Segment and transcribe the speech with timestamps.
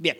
[0.00, 0.16] Bien.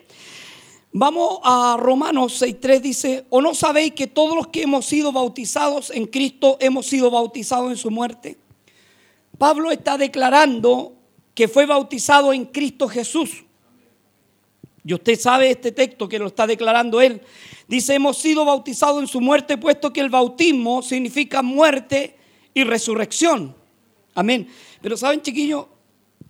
[0.93, 5.89] Vamos a Romanos 6.3, dice, ¿o no sabéis que todos los que hemos sido bautizados
[5.89, 8.37] en Cristo hemos sido bautizados en su muerte?
[9.39, 10.93] Pablo está declarando
[11.33, 13.43] que fue bautizado en Cristo Jesús.
[14.85, 17.19] Y usted sabe este texto que lo está declarando él.
[17.67, 22.17] Dice, hemos sido bautizados en su muerte, puesto que el bautismo significa muerte
[22.53, 23.55] y resurrección.
[24.13, 24.47] Amén.
[24.79, 25.65] Pero saben, chiquillos,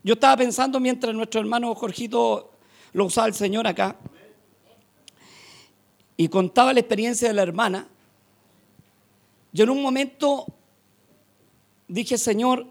[0.03, 2.50] yo estaba pensando mientras nuestro hermano Jorgito
[2.93, 3.95] lo usaba el Señor acá
[6.17, 7.87] y contaba la experiencia de la hermana,
[9.53, 10.45] yo en un momento
[11.87, 12.67] dije, Señor,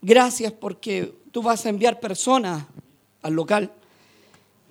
[0.00, 2.64] gracias porque tú vas a enviar personas
[3.22, 3.72] al local.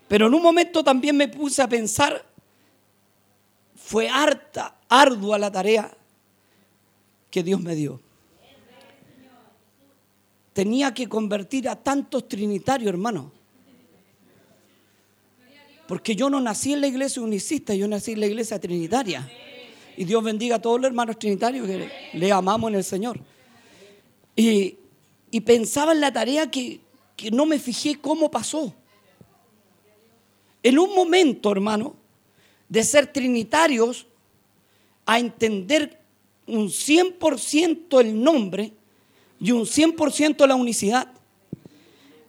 [0.07, 2.25] Pero en un momento también me puse a pensar,
[3.75, 5.91] fue harta, ardua la tarea
[7.29, 7.99] que Dios me dio.
[10.53, 13.38] Tenía que convertir a tantos trinitarios, hermano.
[15.89, 19.27] Porque yo no nací en la iglesia unicista, yo nací en la iglesia trinitaria.
[19.97, 23.19] Y Dios bendiga a todos los hermanos trinitarios que le amamos en el Señor.
[24.35, 24.77] Y,
[25.43, 26.79] pensaba en la tarea que,
[27.15, 28.71] que no me fijé cómo pasó.
[30.61, 31.95] En un momento, hermano,
[32.67, 34.05] de ser trinitarios
[35.07, 35.99] a entender
[36.45, 38.73] un 100% el nombre
[39.39, 41.11] y un 100% la unicidad.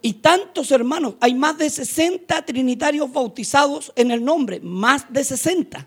[0.03, 5.87] Y tantos hermanos, hay más de 60 trinitarios bautizados en el nombre, más de 60.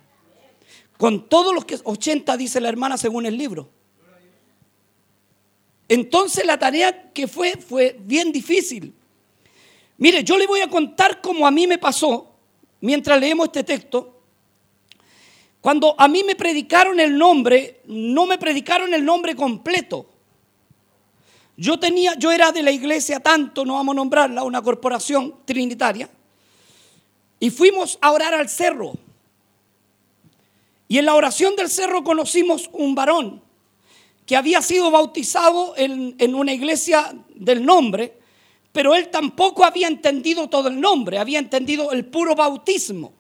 [0.97, 3.69] Con todos los que 80 dice la hermana según el libro.
[5.88, 8.94] Entonces la tarea que fue fue bien difícil.
[9.97, 12.36] Mire, yo le voy a contar cómo a mí me pasó
[12.81, 14.22] mientras leemos este texto.
[15.59, 20.09] Cuando a mí me predicaron el nombre, no me predicaron el nombre completo.
[21.56, 26.09] Yo tenía, yo era de la iglesia tanto, no vamos a nombrarla, una corporación trinitaria,
[27.40, 28.94] y fuimos a orar al cerro.
[30.88, 33.42] Y en la oración del cerro conocimos un varón
[34.26, 38.18] que había sido bautizado en, en una iglesia del nombre,
[38.72, 43.14] pero él tampoco había entendido todo el nombre, había entendido el puro bautismo.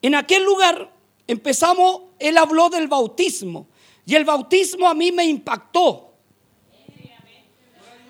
[0.00, 0.90] En aquel lugar
[1.26, 3.66] empezamos, él habló del bautismo,
[4.06, 6.03] y el bautismo a mí me impactó.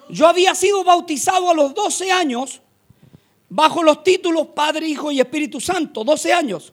[0.08, 2.60] Yo había sido bautizado a los 12 años
[3.48, 6.72] bajo los títulos Padre, Hijo y Espíritu Santo, 12 años.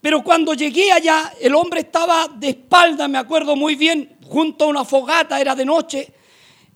[0.00, 4.68] Pero cuando llegué allá, el hombre estaba de espalda, me acuerdo muy bien, junto a
[4.68, 6.12] una fogata, era de noche,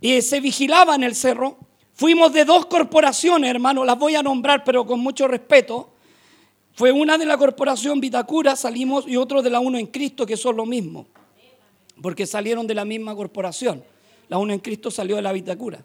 [0.00, 1.58] y se vigilaba en el cerro.
[1.94, 5.90] Fuimos de dos corporaciones, hermano, las voy a nombrar, pero con mucho respeto.
[6.74, 10.36] Fue una de la corporación Vitacura, salimos, y otro de la Uno en Cristo, que
[10.36, 11.06] son lo mismo,
[12.00, 13.84] porque salieron de la misma corporación.
[14.32, 15.84] La Uno en Cristo salió de la Vitacura.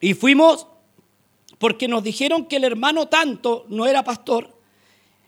[0.00, 0.66] Y fuimos
[1.58, 4.52] porque nos dijeron que el hermano tanto no era pastor,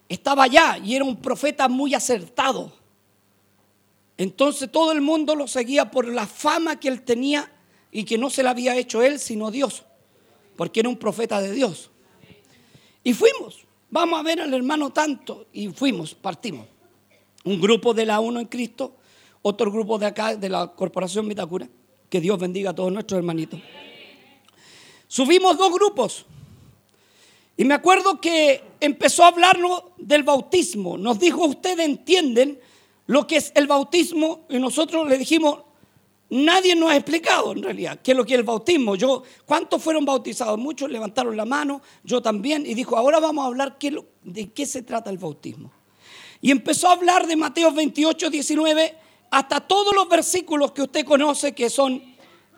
[0.08, 2.72] estaba allá y era un profeta muy acertado.
[4.16, 7.52] Entonces todo el mundo lo seguía por la fama que él tenía
[7.92, 9.84] y que no se la había hecho él, sino Dios,
[10.56, 11.92] porque era un profeta de Dios.
[13.04, 16.66] Y fuimos, vamos a ver al hermano tanto, y fuimos, partimos.
[17.44, 18.96] Un grupo de la uno en Cristo,
[19.42, 21.68] otro grupo de acá, de la Corporación Vitacura.
[22.08, 23.60] Que Dios bendiga a todos nuestros hermanitos.
[25.06, 26.26] Subimos dos grupos.
[27.56, 30.96] Y me acuerdo que empezó a hablarnos del bautismo.
[30.96, 32.58] Nos dijo, ustedes entienden
[33.06, 34.46] lo que es el bautismo.
[34.48, 35.58] Y nosotros le dijimos,
[36.30, 38.96] nadie nos ha explicado en realidad qué es lo que es el bautismo.
[38.96, 40.58] Yo, ¿Cuántos fueron bautizados?
[40.58, 42.64] Muchos levantaron la mano, yo también.
[42.66, 43.78] Y dijo, ahora vamos a hablar
[44.22, 45.70] de qué se trata el bautismo.
[46.40, 48.99] Y empezó a hablar de Mateo 28, 19
[49.30, 52.02] hasta todos los versículos que usted conoce que son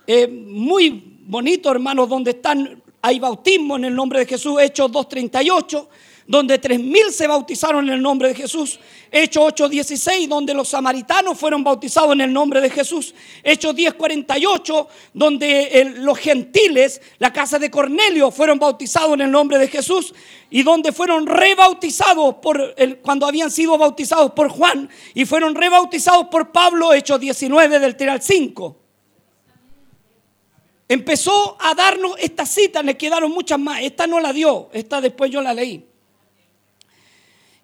[0.07, 5.87] eh, muy bonitos, hermanos, donde están, hay bautismo en el nombre de Jesús, Hechos 2.38,
[6.27, 8.79] donde tres mil se bautizaron en el nombre de Jesús.
[9.11, 13.15] Hechos 8:16, donde los samaritanos fueron bautizados en el nombre de Jesús.
[13.43, 19.69] Hechos 10:48, donde los gentiles, la casa de Cornelio, fueron bautizados en el nombre de
[19.69, 20.15] Jesús.
[20.51, 26.27] Y donde fueron rebautizados por el, cuando habían sido bautizados por Juan y fueron rebautizados
[26.27, 28.77] por Pablo, Hechos 19 del 3 al 5
[30.93, 33.81] empezó a darnos estas citas, le quedaron muchas más.
[33.81, 35.92] Esta no la dio, esta después yo la leí.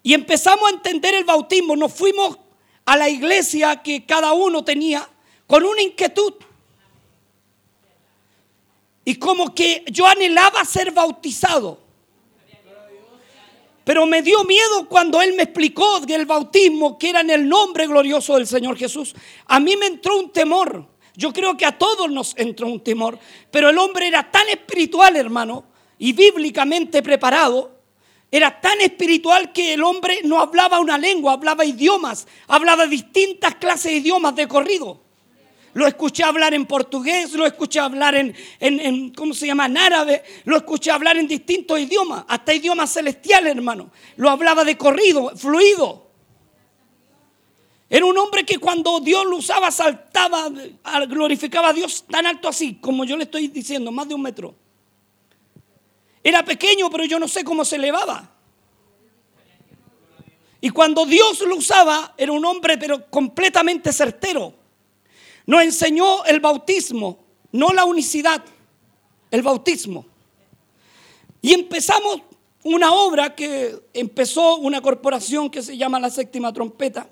[0.03, 1.75] Y empezamos a entender el bautismo.
[1.75, 2.37] Nos fuimos
[2.85, 5.07] a la iglesia que cada uno tenía
[5.45, 6.33] con una inquietud.
[9.05, 11.79] Y como que yo anhelaba ser bautizado.
[13.83, 17.87] Pero me dio miedo cuando él me explicó del bautismo que era en el nombre
[17.87, 19.15] glorioso del Señor Jesús.
[19.47, 20.85] A mí me entró un temor.
[21.15, 23.17] Yo creo que a todos nos entró un temor,
[23.49, 25.65] pero el hombre era tan espiritual, hermano,
[25.97, 27.78] y bíblicamente preparado,
[28.31, 33.91] era tan espiritual que el hombre no hablaba una lengua, hablaba idiomas, hablaba distintas clases
[33.91, 35.01] de idiomas de corrido.
[35.73, 40.23] Lo escuché hablar en portugués, lo escuché hablar en, en, ¿cómo se llama?, en árabe,
[40.45, 43.91] lo escuché hablar en distintos idiomas, hasta idiomas celestiales, hermano.
[44.15, 46.07] Lo hablaba de corrido, fluido.
[47.89, 50.49] Era un hombre que cuando Dios lo usaba saltaba,
[51.07, 54.55] glorificaba a Dios tan alto así, como yo le estoy diciendo, más de un metro.
[56.29, 58.29] Era pequeño, pero yo no sé cómo se elevaba.
[60.61, 64.53] Y cuando Dios lo usaba, era un hombre, pero completamente certero.
[65.47, 67.17] Nos enseñó el bautismo,
[67.51, 68.45] no la unicidad,
[69.31, 70.05] el bautismo.
[71.41, 72.21] Y empezamos
[72.63, 77.09] una obra que empezó una corporación que se llama la séptima trompeta.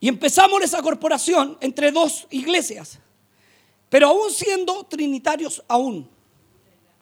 [0.00, 2.98] Y empezamos esa corporación entre dos iglesias,
[3.90, 6.08] pero aún siendo trinitarios aún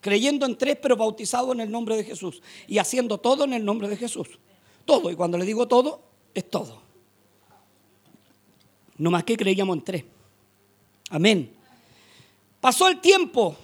[0.06, 3.64] creyendo en tres, pero bautizado en el nombre de Jesús y haciendo todo en el
[3.64, 4.38] nombre de Jesús.
[4.84, 6.00] Todo, y cuando le digo todo,
[6.32, 6.80] es todo.
[8.98, 10.04] No más que creíamos en tres.
[11.10, 11.52] Amén.
[12.60, 13.56] Pasó el tiempo.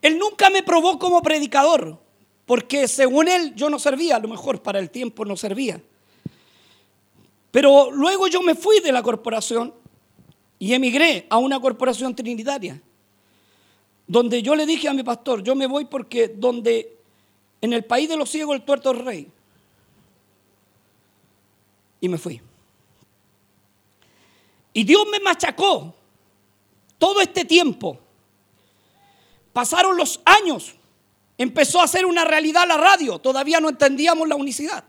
[0.00, 1.98] Él nunca me probó como predicador,
[2.46, 5.78] porque según él yo no servía, a lo mejor para el tiempo no servía.
[7.50, 9.74] Pero luego yo me fui de la corporación
[10.58, 12.80] y emigré a una corporación trinitaria
[14.06, 16.98] donde yo le dije a mi pastor, yo me voy porque donde
[17.60, 19.28] en el país de los ciegos el tuerto es rey.
[22.00, 22.40] Y me fui.
[24.74, 25.94] Y Dios me machacó
[26.98, 27.98] todo este tiempo.
[29.52, 30.74] Pasaron los años.
[31.38, 33.18] Empezó a ser una realidad la radio.
[33.18, 34.84] Todavía no entendíamos la unicidad.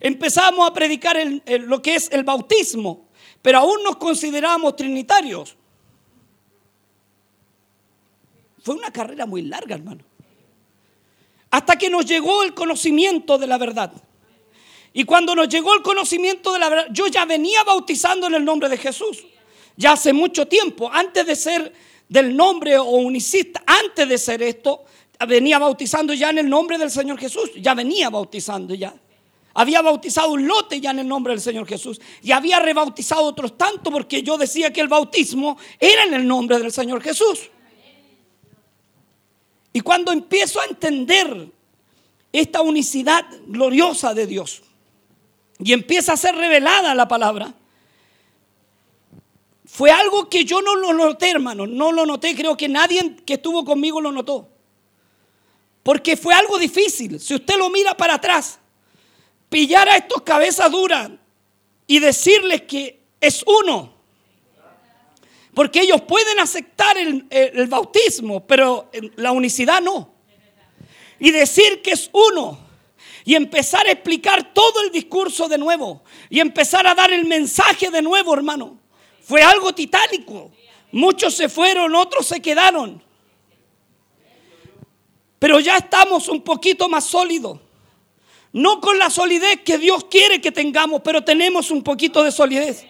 [0.00, 1.16] Empezamos a predicar
[1.46, 3.08] lo que es el bautismo.
[3.40, 5.56] Pero aún nos consideramos trinitarios.
[8.64, 10.02] Fue una carrera muy larga, hermano.
[11.50, 13.92] Hasta que nos llegó el conocimiento de la verdad.
[14.94, 18.44] Y cuando nos llegó el conocimiento de la verdad, yo ya venía bautizando en el
[18.44, 19.22] nombre de Jesús.
[19.76, 21.74] Ya hace mucho tiempo, antes de ser
[22.08, 24.86] del nombre o unicista, antes de ser esto,
[25.28, 27.50] venía bautizando ya en el nombre del Señor Jesús.
[27.56, 28.94] Ya venía bautizando ya.
[29.52, 32.00] Había bautizado un lote ya en el nombre del Señor Jesús.
[32.22, 36.58] Y había rebautizado otros tanto porque yo decía que el bautismo era en el nombre
[36.58, 37.50] del Señor Jesús.
[39.74, 41.48] Y cuando empiezo a entender
[42.32, 44.62] esta unicidad gloriosa de Dios
[45.58, 47.52] y empieza a ser revelada la palabra,
[49.66, 53.34] fue algo que yo no lo noté, hermano, no lo noté, creo que nadie que
[53.34, 54.48] estuvo conmigo lo notó.
[55.82, 57.18] Porque fue algo difícil.
[57.18, 58.60] Si usted lo mira para atrás,
[59.48, 61.10] pillar a estos cabezas duras
[61.88, 63.93] y decirles que es uno,
[65.54, 70.12] porque ellos pueden aceptar el, bautismo, pero la unicidad no.
[71.18, 72.58] Y decir que es uno.
[73.24, 76.02] Y empezar a explicar todo el discurso de nuevo.
[76.28, 78.78] Y empezar a dar el mensaje de nuevo, hermano.
[79.22, 80.50] Fue algo titánico.
[80.92, 83.02] Muchos se fueron, otros se quedaron.
[85.38, 87.60] Pero ya estamos un poquito más sólidos.
[88.52, 92.84] No con la solidez que Dios quiere que tengamos, pero tenemos un poquito de solidez.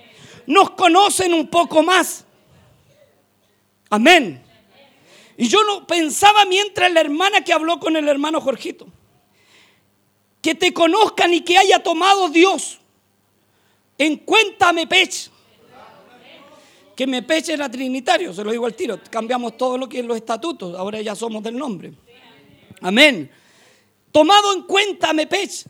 [0.47, 2.24] Nos conocen un poco más.
[3.91, 4.43] Amén.
[5.37, 8.87] Y yo no pensaba mientras la hermana que habló con el hermano Jorgito,
[10.41, 12.79] que te conozcan y que haya tomado Dios
[13.99, 15.31] en cuenta me peche.
[16.97, 19.01] Que me peche era trinitario, se lo digo al tiro.
[19.11, 21.93] Cambiamos todo lo que es los estatutos, ahora ya somos del nombre.
[22.81, 23.31] Amén.
[24.13, 25.65] Tomado en cuenta me peche.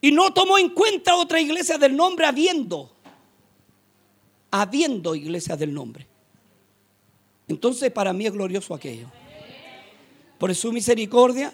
[0.00, 2.90] Y no tomó en cuenta otra iglesia del nombre habiendo.
[4.50, 6.06] Habiendo iglesia del nombre.
[7.48, 9.08] Entonces para mí es glorioso aquello.
[10.38, 11.52] Por su misericordia,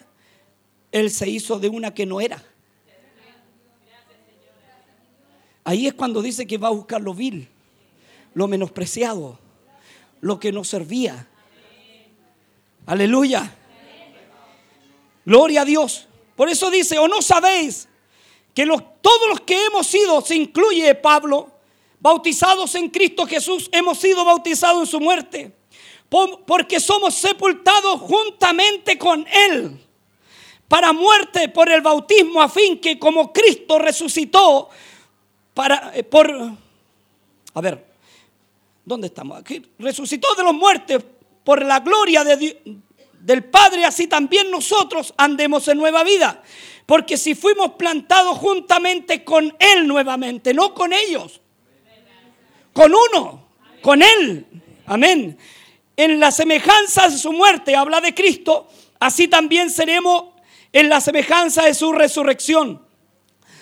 [0.92, 2.42] Él se hizo de una que no era.
[5.64, 7.48] Ahí es cuando dice que va a buscar lo vil,
[8.34, 9.38] lo menospreciado,
[10.20, 11.28] lo que no servía.
[12.86, 13.56] Aleluya.
[15.24, 16.08] Gloria a Dios.
[16.34, 17.86] Por eso dice, o no sabéis
[18.54, 21.50] que los, todos los que hemos sido, se incluye Pablo,
[22.00, 25.59] bautizados en Cristo Jesús, hemos sido bautizados en su muerte
[26.10, 29.78] porque somos sepultados juntamente con Él
[30.68, 34.68] para muerte por el bautismo a fin que como Cristo resucitó
[35.54, 36.30] para eh, por
[37.54, 37.86] a ver
[38.84, 39.38] ¿dónde estamos?
[39.38, 41.02] Aquí resucitó de los muertos
[41.44, 42.60] por la gloria de
[43.20, 46.42] del Padre, así también nosotros andemos en nueva vida.
[46.86, 51.40] Porque si fuimos plantados juntamente con Él nuevamente, no con ellos,
[52.72, 53.46] con uno,
[53.82, 54.46] con Él
[54.90, 55.38] Amén.
[56.00, 58.66] En la semejanza de su muerte, habla de Cristo,
[59.00, 60.28] así también seremos
[60.72, 62.82] en la semejanza de su resurrección.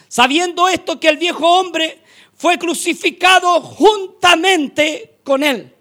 [0.06, 2.00] Sabiendo esto que el viejo hombre
[2.36, 5.74] fue crucificado juntamente con él.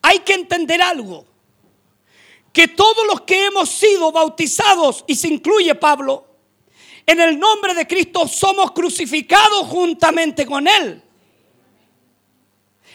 [0.00, 1.26] Hay que entender algo,
[2.50, 6.26] que todos los que hemos sido bautizados, y se incluye Pablo,
[7.04, 11.03] en el nombre de Cristo somos crucificados juntamente con él.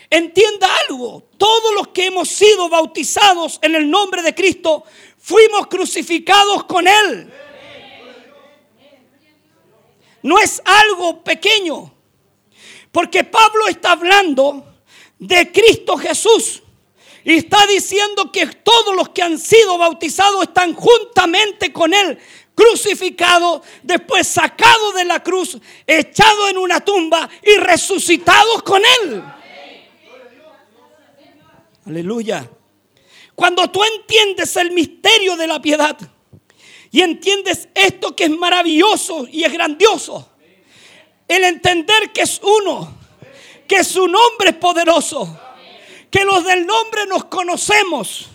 [0.09, 4.83] Entienda algo, todos los que hemos sido bautizados en el nombre de Cristo
[5.19, 7.31] fuimos crucificados con Él.
[10.23, 11.93] No es algo pequeño,
[12.91, 14.65] porque Pablo está hablando
[15.19, 16.63] de Cristo Jesús.
[17.23, 22.17] Y está diciendo que todos los que han sido bautizados están juntamente con Él,
[22.55, 29.23] crucificados, después sacados de la cruz, echados en una tumba y resucitados con Él.
[31.89, 32.47] Aleluya.
[33.33, 35.97] Cuando tú entiendes el misterio de la piedad
[36.91, 40.29] y entiendes esto que es maravilloso y es grandioso,
[41.27, 42.95] el entender que es uno,
[43.67, 45.35] que su nombre es poderoso,
[46.11, 48.27] que los del nombre nos conocemos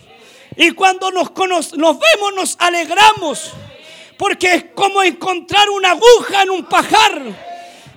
[0.56, 1.30] y cuando nos,
[1.76, 3.52] nos vemos nos alegramos
[4.18, 7.53] porque es como encontrar una aguja en un pajar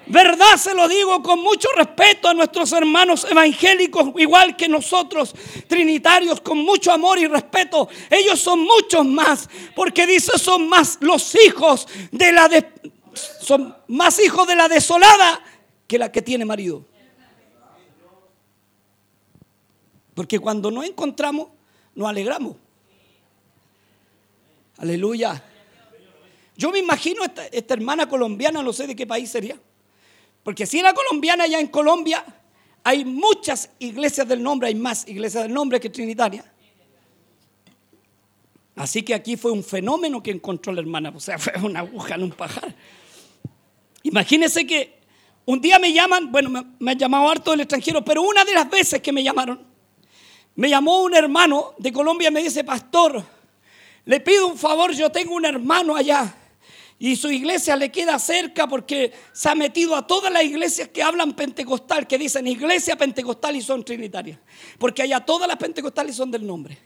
[0.10, 5.36] Verdad se lo digo con mucho respeto a nuestros hermanos evangélicos, igual que nosotros,
[5.68, 7.90] trinitarios, con mucho amor y respeto.
[8.10, 12.50] Ellos son muchos más, porque dice son más los hijos de la
[13.42, 15.44] son más hijos de la desolada
[15.88, 16.86] que la que tiene marido.
[20.14, 21.50] Porque cuando nos encontramos,
[21.94, 22.56] nos alegramos.
[24.78, 25.44] Aleluya.
[26.56, 29.60] Yo me imagino esta, esta hermana colombiana, no sé de qué país sería
[30.48, 32.24] porque si era colombiana, ya en Colombia
[32.82, 36.50] hay muchas iglesias del nombre, hay más iglesias del nombre que Trinitaria.
[38.77, 42.16] Así que aquí fue un fenómeno que encontró la hermana, o sea, fue una aguja
[42.16, 42.74] en un pajar.
[44.04, 45.01] Imagínense que
[45.44, 48.54] un día me llaman, bueno, me, me han llamado harto del extranjero, pero una de
[48.54, 49.62] las veces que me llamaron,
[50.56, 53.22] me llamó un hermano de Colombia y me dice, pastor,
[54.06, 56.34] le pido un favor, yo tengo un hermano allá
[57.00, 61.04] y su iglesia le queda cerca porque se ha metido a todas las iglesias que
[61.04, 64.39] hablan pentecostal, que dicen iglesia pentecostal y son trinitarias.
[64.80, 66.77] Porque allá todas las pentecostales son del nombre.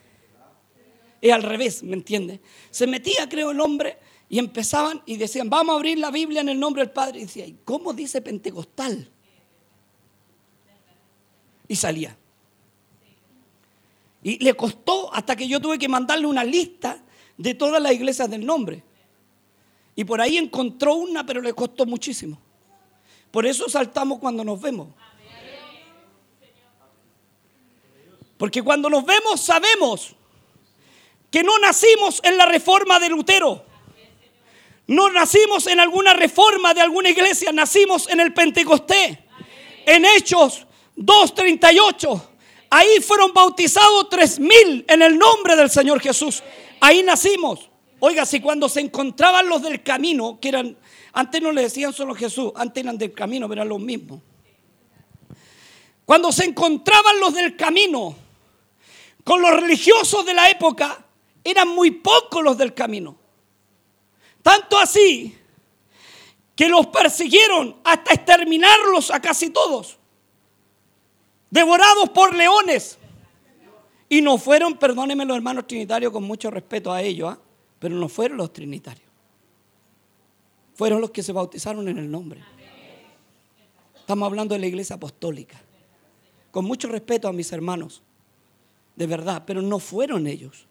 [1.22, 2.42] Es al revés, ¿me entiende?
[2.72, 6.50] Se metía, creo, el hombre y empezaban y decían, vamos a abrir la Biblia en
[6.50, 7.20] el nombre del Padre.
[7.20, 9.10] Y decía, ¿y cómo dice pentecostal?
[11.70, 12.18] Y salía.
[14.24, 17.02] Y le costó hasta que yo tuve que mandarle una lista
[17.38, 18.84] de todas las iglesias del nombre.
[19.96, 22.40] Y por ahí encontró una, pero le costó muchísimo.
[23.32, 24.90] Por eso saltamos cuando nos vemos.
[28.38, 30.16] Porque cuando nos vemos sabemos
[31.30, 33.66] que no nacimos en la reforma de Lutero.
[34.88, 39.18] No nacimos en alguna reforma de alguna iglesia, nacimos en el Pentecostés.
[39.86, 40.68] En Hechos
[40.98, 42.22] 2.38.
[42.70, 46.44] Ahí fueron bautizados tres mil en el nombre del Señor Jesús.
[46.80, 47.71] Ahí nacimos.
[48.04, 50.76] Oiga, si cuando se encontraban los del camino, que eran,
[51.14, 54.20] antes no le decían solo Jesús, antes eran del camino, pero eran los mismos.
[56.04, 58.16] Cuando se encontraban los del camino
[59.24, 61.06] con los religiosos de la época,
[61.44, 63.16] eran muy pocos los del camino.
[64.42, 65.38] Tanto así
[66.56, 70.00] que los persiguieron hasta exterminarlos a casi todos,
[71.52, 72.98] devorados por leones.
[74.10, 77.40] Y no fueron, perdónenme los hermanos trinitarios con mucho respeto a ellos, ¿ah?
[77.82, 79.10] Pero no fueron los trinitarios.
[80.76, 82.40] Fueron los que se bautizaron en el nombre.
[83.96, 85.60] Estamos hablando de la iglesia apostólica.
[86.52, 88.04] Con mucho respeto a mis hermanos.
[88.96, 90.68] De verdad, pero no fueron ellos.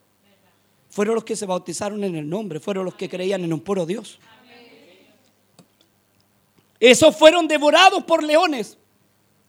[0.88, 2.60] Fueron los que se bautizaron en el nombre.
[2.60, 4.20] Fueron los que creían en un puro Dios.
[6.78, 8.78] Esos fueron devorados por leones.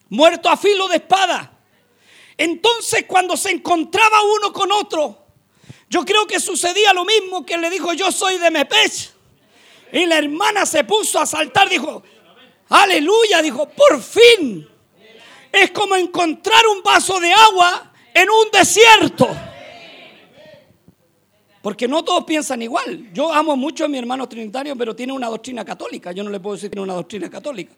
[0.10, 1.60] Muertos a filo de espada.
[2.36, 5.21] Entonces cuando se encontraba uno con otro,
[5.92, 9.12] yo creo que sucedía lo mismo que le dijo, yo soy de Mepech.
[9.92, 12.02] Y la hermana se puso a saltar, dijo,
[12.70, 14.66] aleluya, dijo, por fin.
[15.52, 19.28] Es como encontrar un vaso de agua en un desierto.
[21.62, 23.12] Porque no todos piensan igual.
[23.12, 26.14] Yo amo mucho a mi hermano trinitario, pero tiene una doctrina católica.
[26.14, 27.74] Yo no le puedo decir que tiene una doctrina católica.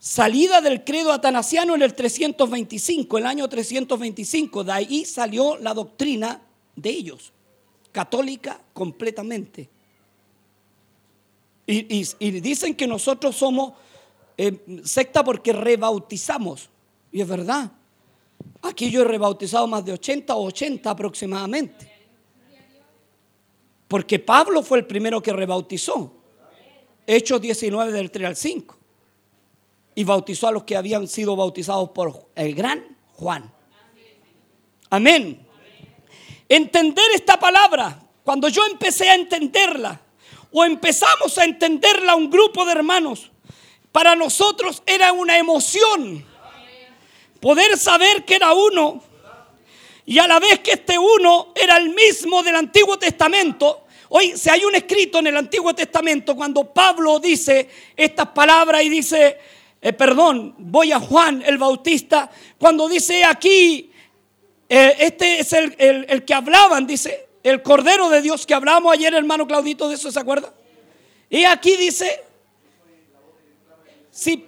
[0.00, 4.64] Salida del credo atanasiano en el 325, el año 325.
[4.64, 6.40] De ahí salió la doctrina
[6.76, 7.32] de ellos,
[7.92, 9.68] católica completamente.
[11.66, 12.04] Y,
[12.40, 13.72] dicen que nosotros somos
[14.36, 16.68] eh, secta porque rebautizamos.
[17.10, 17.72] Y es verdad.
[18.62, 21.90] Aquí yo he rebautizado más de 80 o 80 aproximadamente.
[23.88, 26.12] Porque Pablo fue el primero que rebautizó.
[27.06, 28.76] Hechos 19 del 3 al 5.
[29.94, 33.50] Y bautizó a los que habían sido bautizados por el gran Juan.
[34.90, 35.43] Amén.
[36.48, 40.00] Entender esta palabra, cuando yo empecé a entenderla,
[40.52, 43.30] o empezamos a entenderla un grupo de hermanos,
[43.90, 46.24] para nosotros era una emoción
[47.40, 49.02] poder saber que era uno
[50.06, 53.84] y a la vez que este uno era el mismo del Antiguo Testamento.
[54.08, 58.88] Hoy, si hay un escrito en el Antiguo Testamento cuando Pablo dice estas palabras y
[58.88, 59.38] dice,
[59.80, 63.90] eh, perdón, voy a Juan el Bautista, cuando dice aquí,
[64.68, 69.14] eh, este es el, el, que hablaban, dice, el Cordero de Dios que hablamos ayer,
[69.14, 70.52] hermano Claudito, de eso se acuerda.
[71.28, 72.22] Y aquí dice,
[74.10, 74.46] sí,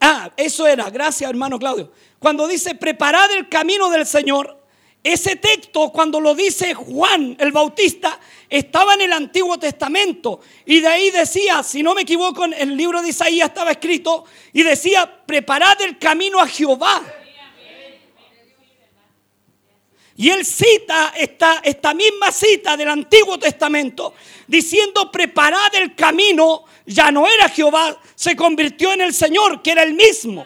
[0.00, 1.92] ah, eso era, gracias hermano Claudio.
[2.18, 4.62] Cuando dice, preparad el camino del Señor,
[5.04, 10.40] ese texto, cuando lo dice Juan el Bautista, estaba en el Antiguo Testamento.
[10.64, 14.24] Y de ahí decía, si no me equivoco, en el libro de Isaías estaba escrito,
[14.52, 17.02] y decía, preparad el camino a Jehová.
[20.16, 24.14] Y él cita esta, esta misma cita del Antiguo Testamento,
[24.46, 29.82] diciendo, preparad el camino, ya no era Jehová, se convirtió en el Señor, que era
[29.82, 30.44] el mismo.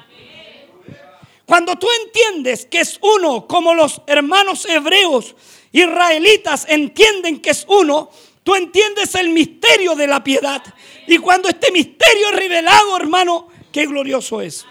[1.44, 5.37] Cuando tú entiendes que es uno, como los hermanos hebreos
[5.73, 8.11] israelitas entienden que es uno,
[8.42, 10.62] tú entiendes el misterio de la piedad.
[11.06, 14.64] Y cuando este misterio es revelado, hermano, qué glorioso es.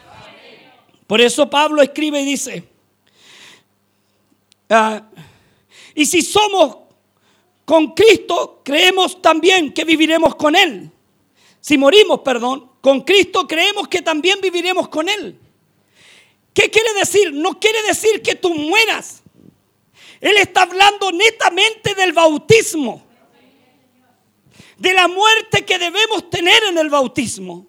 [1.08, 2.64] Por eso Pablo escribe y dice,
[4.70, 5.04] ah,
[5.94, 6.78] y si somos
[7.66, 10.92] con Cristo, creemos también que viviremos con Él.
[11.60, 15.40] Si morimos, perdón, con Cristo creemos que también viviremos con Él.
[16.54, 17.34] ¿Qué quiere decir?
[17.34, 19.24] No quiere decir que tú mueras.
[20.22, 23.04] Él está hablando netamente del bautismo.
[24.78, 27.66] De la muerte que debemos tener en el bautismo.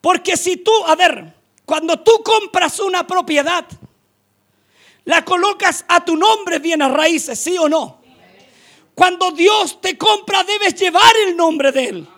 [0.00, 3.66] Porque si tú, a ver, cuando tú compras una propiedad,
[5.08, 8.00] la colocas a tu nombre bien a raíces, ¿sí o no?
[8.94, 12.08] Cuando Dios te compra, debes llevar el nombre de Él.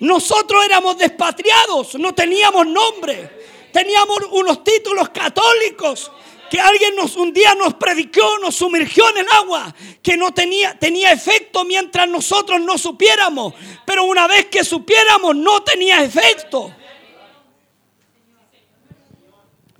[0.00, 3.36] Nosotros éramos despatriados, no teníamos nombre
[3.76, 6.10] teníamos unos títulos católicos
[6.50, 10.78] que alguien nos un día nos predicó, nos sumergió en el agua, que no tenía,
[10.78, 13.52] tenía efecto mientras nosotros no supiéramos,
[13.84, 16.74] pero una vez que supiéramos no tenía efecto.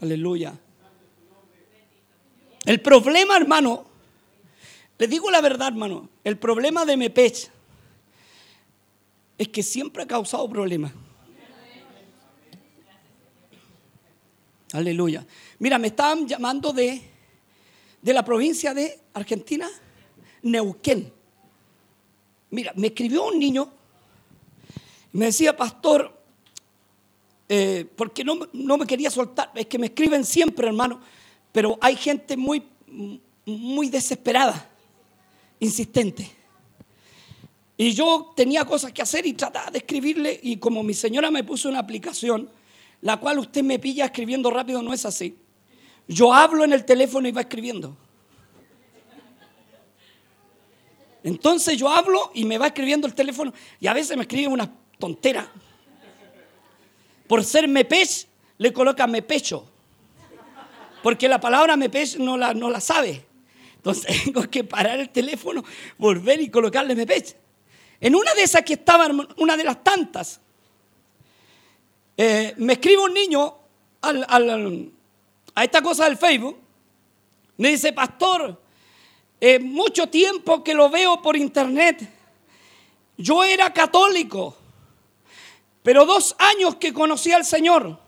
[0.03, 0.53] Aleluya.
[2.67, 3.87] El problema, hermano,
[4.99, 7.49] le digo la verdad, hermano, el problema de Mepech
[9.39, 10.93] es que siempre ha causado problemas.
[14.73, 15.25] Aleluya.
[15.61, 17.01] Mira, me estaban llamando de,
[18.03, 19.69] de la provincia de Argentina,
[20.43, 21.13] Neuquén.
[22.51, 23.71] Mira, me escribió un niño,
[25.13, 26.21] me decía, pastor,
[27.49, 31.01] eh, porque no, no, me quería soltar, es que me escriben siempre, hermano,
[31.57, 32.63] pero hay gente muy,
[33.47, 34.69] muy desesperada,
[35.59, 36.31] insistente.
[37.79, 41.43] Y yo tenía cosas que hacer y trataba de escribirle, y como mi señora me
[41.45, 42.51] puso una aplicación,
[43.01, 45.35] la cual usted me pilla escribiendo rápido, no es así.
[46.07, 47.97] Yo hablo en el teléfono y va escribiendo.
[51.23, 54.71] Entonces yo hablo y me va escribiendo el teléfono y a veces me escribe una
[54.99, 55.51] tontera.
[57.27, 58.27] Por ser mepech,
[58.59, 59.71] le coloca mepecho.
[61.07, 63.25] Porque la palabra mepech no la, no la sabe.
[63.77, 65.63] Entonces tengo que parar el teléfono,
[65.99, 67.37] volver y colocarle mepech.
[68.01, 70.41] En una de esas que estaba, una de las tantas,
[72.17, 73.55] eh, me escribe un niño
[74.03, 76.59] a esta cosa del Facebook.
[77.57, 78.61] Me dice, pastor,
[79.61, 82.05] mucho tiempo que lo veo por internet.
[83.17, 84.57] Yo era católico,
[85.85, 88.06] pero dos años que conocí al Señor.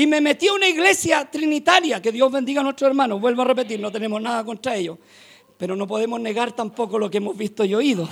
[0.00, 3.20] Y me metí a una iglesia trinitaria, que Dios bendiga a nuestros hermanos.
[3.20, 4.96] Vuelvo a repetir, no tenemos nada contra ellos,
[5.58, 8.08] pero no podemos negar tampoco lo que hemos visto y oído.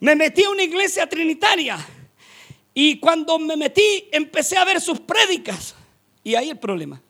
[0.00, 1.78] Me metí a una iglesia trinitaria
[2.74, 5.76] y cuando me metí, empecé a ver sus prédicas.
[6.24, 7.00] Y ahí el problema.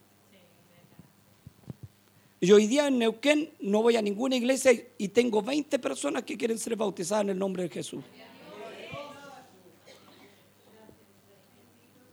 [2.43, 6.37] Yo hoy día en Neuquén no voy a ninguna iglesia y tengo 20 personas que
[6.37, 8.05] quieren ser bautizadas en el nombre de Jesús.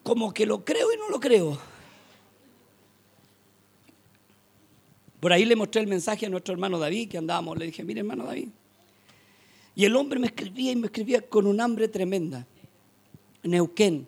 [0.09, 1.55] Como que lo creo y no lo creo.
[5.19, 7.55] Por ahí le mostré el mensaje a nuestro hermano David, que andábamos.
[7.59, 8.47] Le dije, mire hermano David.
[9.75, 12.47] Y el hombre me escribía y me escribía con un hambre tremenda.
[13.43, 14.07] Neuquén,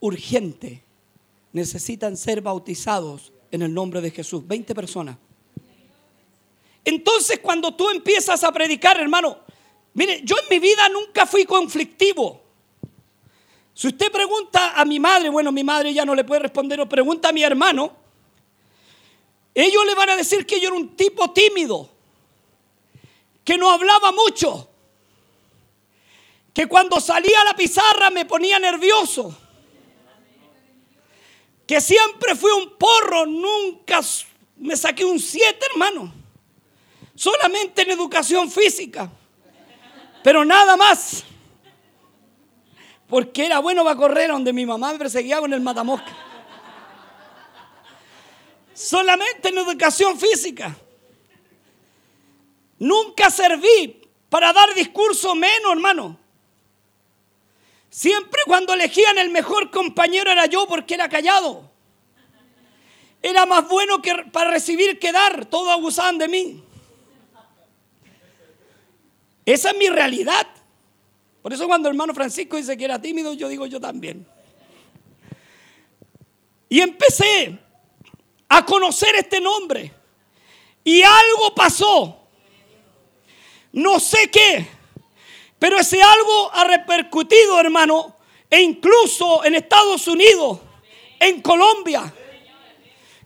[0.00, 0.82] urgente,
[1.52, 4.44] necesitan ser bautizados en el nombre de Jesús.
[4.44, 5.16] 20 personas.
[6.84, 9.38] Entonces cuando tú empiezas a predicar, hermano,
[9.94, 12.45] mire, yo en mi vida nunca fui conflictivo.
[13.76, 16.88] Si usted pregunta a mi madre, bueno, mi madre ya no le puede responder, o
[16.88, 17.94] pregunta a mi hermano,
[19.54, 21.86] ellos le van a decir que yo era un tipo tímido,
[23.44, 24.66] que no hablaba mucho,
[26.54, 29.36] que cuando salía a la pizarra me ponía nervioso,
[31.66, 34.00] que siempre fui un porro, nunca
[34.56, 36.14] me saqué un siete, hermano,
[37.14, 39.10] solamente en educación física,
[40.24, 41.26] pero nada más
[43.08, 46.16] porque era bueno para correr donde mi mamá me perseguía con el matamosca.
[48.74, 50.76] Solamente en educación física.
[52.78, 56.18] Nunca serví para dar discurso menos, hermano.
[57.88, 61.70] Siempre cuando elegían el mejor compañero era yo porque era callado.
[63.22, 65.46] Era más bueno que para recibir que dar.
[65.46, 66.62] Todos abusaban de mí.
[69.46, 70.46] Esa es mi realidad.
[71.46, 74.26] Por eso cuando el hermano Francisco dice que era tímido, yo digo yo también.
[76.68, 77.56] Y empecé
[78.48, 79.92] a conocer este nombre.
[80.82, 82.26] Y algo pasó.
[83.70, 84.66] No sé qué.
[85.60, 88.16] Pero ese algo ha repercutido, hermano,
[88.50, 90.58] e incluso en Estados Unidos,
[91.20, 92.12] en Colombia.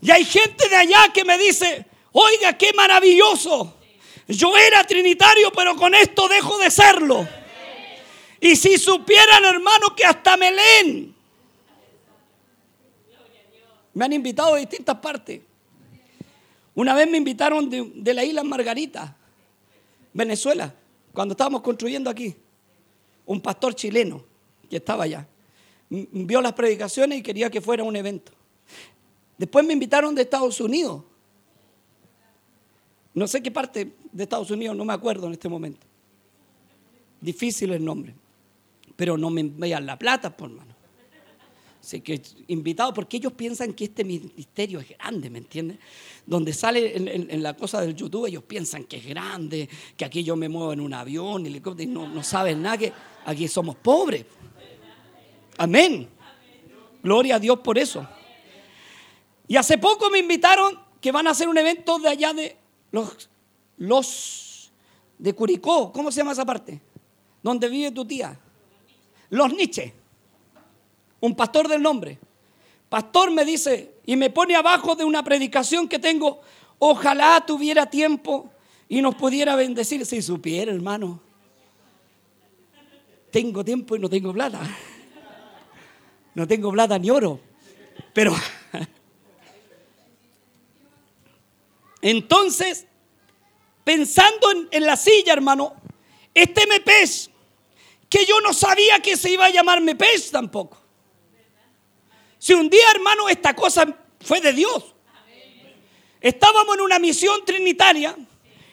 [0.02, 3.78] Y hay gente de allá que me dice, oiga, qué maravilloso.
[4.28, 7.39] Yo era trinitario, pero con esto dejo de serlo.
[8.40, 11.14] Y si supieran, hermano, que hasta me leen.
[13.92, 15.42] Me han invitado de distintas partes.
[16.74, 19.14] Una vez me invitaron de, la isla Margarita,
[20.14, 20.74] Venezuela,
[21.12, 22.34] cuando estábamos construyendo aquí.
[23.26, 24.24] Un pastor chileno
[24.70, 25.26] que estaba allá.
[25.90, 28.32] Vio las predicaciones y quería que fuera un evento.
[29.36, 31.02] Después me invitaron de Estados Unidos.
[33.12, 35.86] No sé qué parte de Estados Unidos, no me acuerdo en este momento.
[37.20, 38.14] Difícil el nombre
[39.00, 40.74] pero no me vean la plata, por mano.
[41.80, 45.78] Así que invitado, porque ellos piensan que este ministerio es grande, ¿me entiendes?
[46.26, 50.36] Donde sale en, la cosa del YouTube, ellos piensan que es grande, que aquí yo
[50.36, 52.92] me muevo en un avión, helicóptero, y no, no saben nada, que
[53.24, 54.26] aquí somos pobres.
[55.56, 56.06] Amén.
[57.02, 58.06] Gloria a Dios por eso.
[59.48, 62.54] Y hace poco me invitaron que van a hacer un evento de allá de
[62.90, 63.30] los,
[63.78, 64.70] los
[65.16, 65.90] de Curicó.
[65.90, 66.82] ¿Cómo se llama esa parte?
[67.42, 68.38] Donde vive tu tía.
[69.30, 69.92] Los Nietzsche,
[71.20, 72.18] un pastor del nombre.
[72.88, 76.40] Pastor me dice y me pone abajo de una predicación que tengo,
[76.78, 78.50] ojalá tuviera tiempo
[78.88, 80.04] y nos pudiera bendecir.
[80.04, 81.20] Si supiera, hermano,
[83.30, 84.60] tengo tiempo y no tengo plata.
[86.34, 87.40] No tengo plata ni oro.
[88.12, 88.34] Pero
[92.02, 92.86] entonces,
[93.84, 95.74] pensando en, la silla, hermano,
[96.34, 97.29] este me pez
[98.10, 100.76] que yo no sabía que se iba a llamarme pez tampoco.
[102.38, 103.86] Si un día, hermano, esta cosa
[104.20, 104.94] fue de Dios.
[106.20, 108.16] Estábamos en una misión trinitaria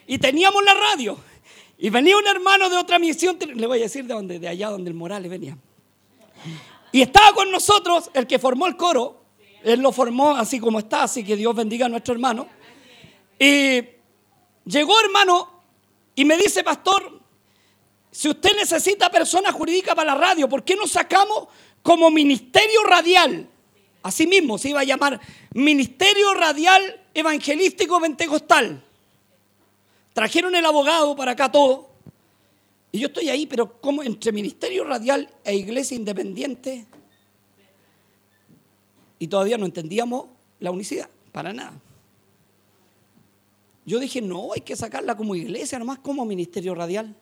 [0.06, 1.18] y teníamos la radio.
[1.78, 4.70] Y venía un hermano de otra misión, le voy a decir de donde, de allá
[4.70, 5.56] donde el Morales venía.
[6.90, 9.22] Y estaba con nosotros el que formó el coro.
[9.62, 12.48] Él lo formó así como está, así que Dios bendiga a nuestro hermano.
[13.38, 13.82] Y
[14.64, 15.62] llegó hermano
[16.16, 17.17] y me dice, pastor,
[18.10, 21.48] si usted necesita persona jurídica para la radio, ¿por qué no sacamos
[21.82, 23.48] como ministerio radial?
[24.02, 25.20] Así mismo se iba a llamar
[25.54, 28.82] Ministerio Radial Evangelístico Pentecostal.
[30.12, 31.90] Trajeron el abogado para acá todo.
[32.90, 36.86] Y yo estoy ahí, pero como entre Ministerio Radial e Iglesia Independiente.
[39.18, 40.26] Y todavía no entendíamos
[40.60, 41.74] la unicidad, para nada.
[43.84, 47.14] Yo dije, no, hay que sacarla como iglesia, nomás como ministerio radial.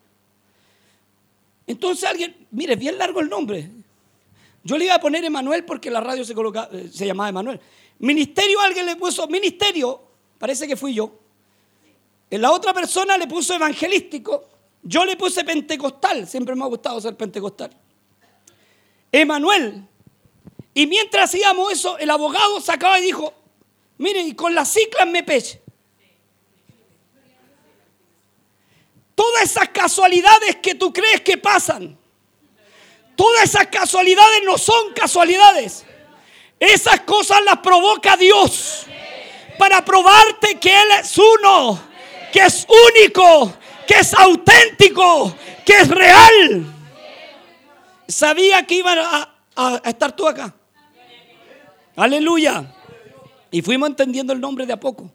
[1.66, 3.68] Entonces alguien, mire, bien largo el nombre.
[4.62, 7.60] Yo le iba a poner Emanuel porque la radio se, eh, llamaba Emanuel.
[7.98, 10.00] Ministerio, alguien le puso ministerio,
[10.38, 11.18] parece que fui yo.
[12.30, 14.48] En la otra persona le puso evangelístico,
[14.82, 17.70] yo le puse pentecostal, siempre me ha gustado ser pentecostal.
[19.12, 19.84] Emanuel.
[20.74, 23.32] Y mientras hacíamos eso, el abogado sacaba y dijo,
[23.98, 25.62] mire, y con las ciclas me peche.
[29.16, 31.98] Todas esas casualidades que tú crees que pasan,
[33.16, 35.86] todas esas casualidades no son casualidades.
[36.60, 38.86] Esas cosas las provoca Dios
[39.58, 41.80] para probarte que Él es uno,
[42.30, 43.54] que es único,
[43.86, 46.74] que es auténtico, que es real.
[48.08, 50.54] Sabía que iban a, estar tú acá.
[51.96, 52.70] Aleluya.
[53.50, 55.10] Y fuimos entendiendo el nombre de a poco.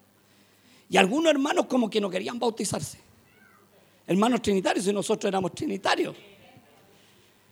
[0.90, 3.01] Y algunos hermanos como que no querían bautizarse.
[4.12, 6.14] Hermanos trinitarios, y nosotros éramos trinitarios.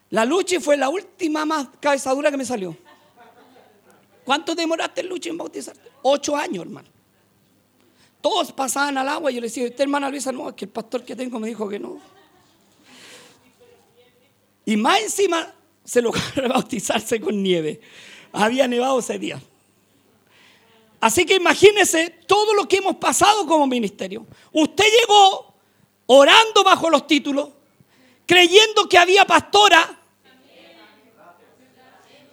[0.09, 2.75] La Luchi fue la última más cabezadura que me salió.
[4.25, 5.89] ¿Cuánto demoraste, Luchi, en bautizarte?
[6.01, 6.89] Ocho años, hermano.
[8.19, 10.33] Todos pasaban al agua y yo le decía, ¿usted, hermana Luisa?
[10.33, 11.97] No, es que el pastor que tengo me dijo que no.
[14.65, 15.53] Y más encima
[15.85, 17.79] se logró bautizarse con nieve.
[18.33, 19.41] Había nevado ese día.
[20.99, 24.27] Así que imagínese todo lo que hemos pasado como ministerio.
[24.51, 25.48] Usted llegó
[26.11, 27.49] orando bajo los títulos,
[28.25, 29.95] creyendo que había pastora,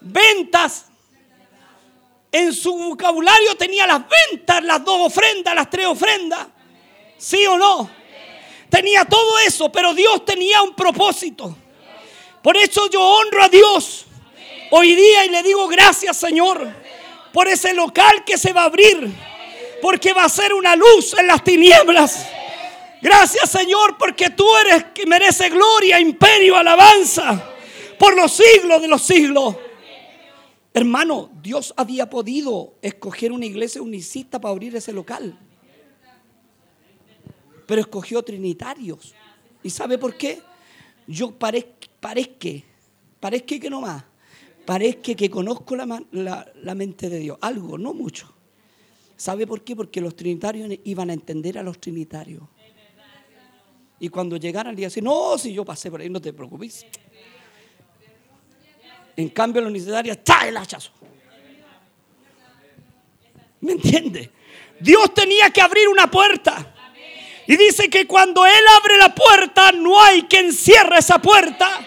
[0.01, 0.87] ventas.
[2.33, 6.47] En su vocabulario tenía las ventas, las dos ofrendas, las tres ofrendas.
[7.19, 7.91] ¿Sí o no?
[8.71, 11.55] Tenía todo eso, pero Dios tenía un propósito.
[12.43, 14.07] Por eso yo honro a Dios
[14.71, 16.67] hoy día y le digo gracias Señor
[17.33, 19.12] por ese local que se va a abrir,
[19.83, 22.27] porque va a ser una luz en las tinieblas.
[23.03, 27.53] Gracias Señor porque tú eres que merece gloria, imperio, alabanza
[27.99, 29.57] por los siglos de los siglos.
[30.73, 35.39] Hermano, Dios había podido escoger una iglesia unicista para abrir ese local.
[37.67, 39.15] Pero escogió trinitarios.
[39.63, 40.41] ¿Y sabe por qué?
[41.07, 42.51] Yo parezca,
[43.21, 44.05] parezca que no más
[44.67, 47.39] parezca que conozco la, mente de Dios.
[47.41, 48.35] Algo, no mucho.
[49.17, 49.75] ¿Sabe por qué?
[49.75, 52.43] Porque los trinitarios iban a entender a los trinitarios.
[53.99, 56.87] Y cuando llegaran, le decir no, si yo pasé por ahí, no te preocupes.
[59.17, 60.91] En cambio, los unitarios, está el hachazo.
[63.61, 64.31] ¿Me entiende?
[64.79, 66.75] Dios tenía que abrir una puerta.
[67.47, 71.87] Y dice que cuando Él abre la puerta, no hay quien cierre esa puerta.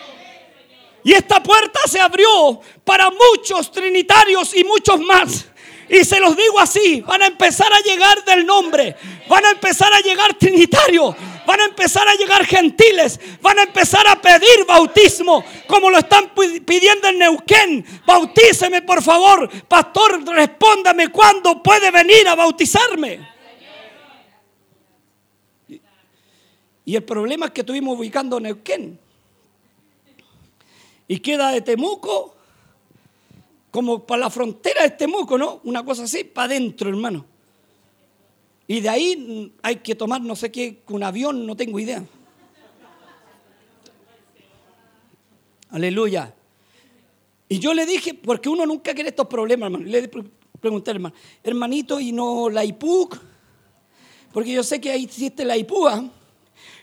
[1.03, 5.48] Y esta puerta se abrió para muchos trinitarios y muchos más.
[5.89, 8.95] Y se los digo así, van a empezar a llegar del nombre,
[9.27, 11.15] van a empezar a llegar trinitarios,
[11.47, 16.31] van a empezar a llegar gentiles, van a empezar a pedir bautismo, como lo están
[16.63, 17.85] pidiendo en Neuquén.
[18.05, 23.27] Bautíceme, por favor, pastor, respóndame cuándo puede venir a bautizarme.
[26.85, 28.99] Y el problema es que estuvimos ubicando Neuquén
[31.07, 32.35] y queda de Temuco
[33.71, 35.61] como para la frontera de Temuco, ¿no?
[35.63, 37.25] Una cosa así, para adentro, hermano.
[38.67, 42.03] Y de ahí hay que tomar no sé qué, un avión, no tengo idea.
[45.71, 46.33] Aleluya.
[47.47, 49.85] Y yo le dije, porque uno nunca quiere estos problemas, hermano.
[49.85, 50.09] Le
[50.59, 53.19] pregunté, hermano, hermanito, ¿y no la IPUC?
[54.31, 56.09] Porque yo sé que ahí existe la IPUA,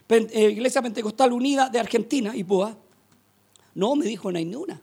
[0.08, 2.76] eh, Iglesia Pentecostal Unida de Argentina, IPUA.
[3.74, 4.82] No, me dijo, no hay ni una.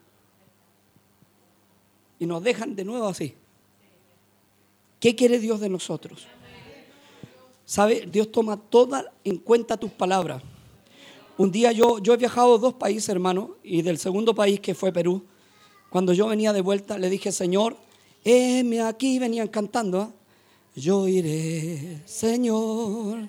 [2.24, 3.34] Y nos dejan de nuevo así.
[4.98, 6.26] ¿Qué quiere Dios de nosotros?
[7.66, 8.08] ¿Sabe?
[8.10, 10.42] Dios toma toda en cuenta tus palabras.
[11.36, 14.74] Un día yo, yo he viajado a dos países, hermano, y del segundo país que
[14.74, 15.22] fue Perú,
[15.90, 17.76] cuando yo venía de vuelta, le dije, Señor,
[18.24, 20.10] heme aquí, venían cantando, ¿ah?
[20.74, 23.28] yo iré, Señor.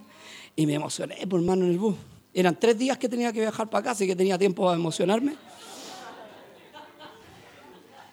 [0.55, 1.95] Y me emocioné, por pues, hermano, en el bus.
[2.33, 5.35] Eran tres días que tenía que viajar para acá, así que tenía tiempo para emocionarme.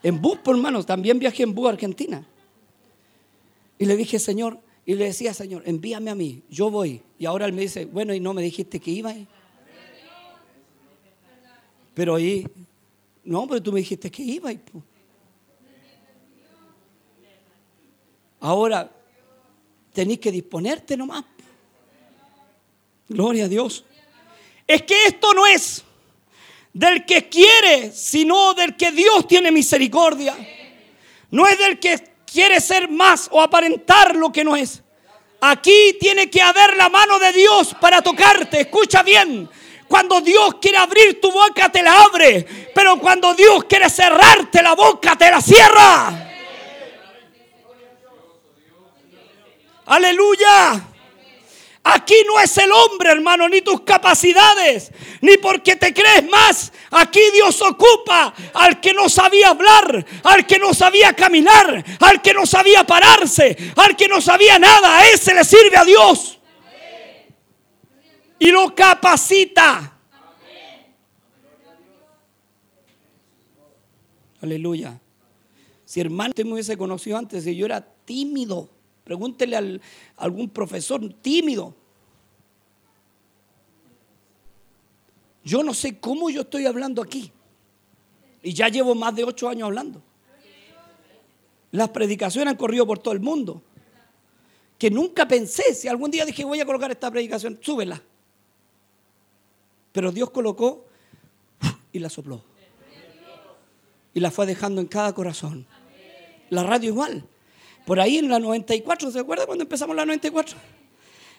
[0.02, 2.26] En bus, por hermano, también viajé en bus a Argentina.
[3.78, 7.02] Y le dije, Señor, y le decía, Señor, envíame a mí, yo voy.
[7.18, 9.14] Y ahora él me dice, bueno, y no me dijiste que iba.
[11.94, 12.46] Pero ahí,
[13.24, 14.50] no, pero tú me dijiste que iba.
[18.40, 18.90] Ahora,
[19.92, 21.24] tenéis que disponerte nomás.
[23.08, 23.84] Gloria a Dios.
[24.66, 25.84] Es que esto no es
[26.72, 30.34] del que quiere, sino del que Dios tiene misericordia.
[31.30, 34.82] No es del que quiere ser más o aparentar lo que no es.
[35.40, 38.60] Aquí tiene que haber la mano de Dios para tocarte.
[38.60, 39.48] Escucha bien.
[39.88, 42.46] Cuando Dios quiere abrir tu boca, te la abre.
[42.74, 46.28] Pero cuando Dios quiere cerrarte la boca, te la cierra.
[49.84, 50.91] Aleluya.
[51.84, 56.72] Aquí no es el hombre, hermano, ni tus capacidades, ni porque te crees más.
[56.90, 62.34] Aquí Dios ocupa al que no sabía hablar, al que no sabía caminar, al que
[62.34, 64.98] no sabía pararse, al que no sabía nada.
[64.98, 66.38] A ese le sirve a Dios.
[68.38, 69.98] Y lo capacita.
[74.40, 75.00] Aleluya.
[75.84, 78.70] Si hermano usted me hubiese conocido antes, y yo era tímido.
[79.04, 79.62] Pregúntele a
[80.16, 81.74] algún profesor tímido.
[85.44, 87.32] Yo no sé cómo yo estoy hablando aquí.
[88.42, 90.02] Y ya llevo más de ocho años hablando.
[91.72, 93.62] Las predicaciones han corrido por todo el mundo.
[94.78, 98.02] Que nunca pensé, si algún día dije voy a colocar esta predicación, súbela.
[99.92, 100.86] Pero Dios colocó
[101.92, 102.42] y la sopló.
[104.14, 105.66] Y la fue dejando en cada corazón.
[106.50, 107.24] La radio igual.
[107.84, 110.56] Por ahí en la 94, ¿se acuerda cuando empezamos la 94?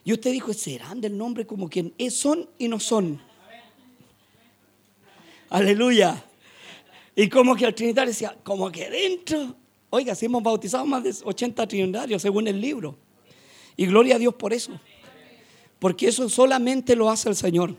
[0.04, 3.22] Y usted dijo, serán del nombre como quien es, son y no son.
[5.50, 6.24] Aleluya.
[7.16, 9.56] Y como que el Trinitario decía, como que dentro.
[9.90, 12.98] Oiga, si hemos bautizado más de 80 trinitarios según el libro.
[13.78, 14.72] Y gloria a Dios por eso.
[15.80, 17.76] Porque eso solamente lo hace el Señor.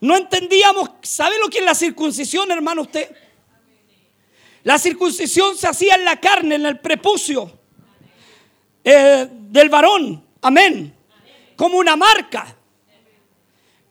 [0.00, 3.14] No entendíamos, ¿sabe lo que es la circuncisión, hermano usted?
[4.64, 7.50] La circuncisión se hacía en la carne, en el prepucio
[8.82, 10.24] eh, del varón.
[10.40, 10.94] Amén.
[11.54, 12.56] Como una marca.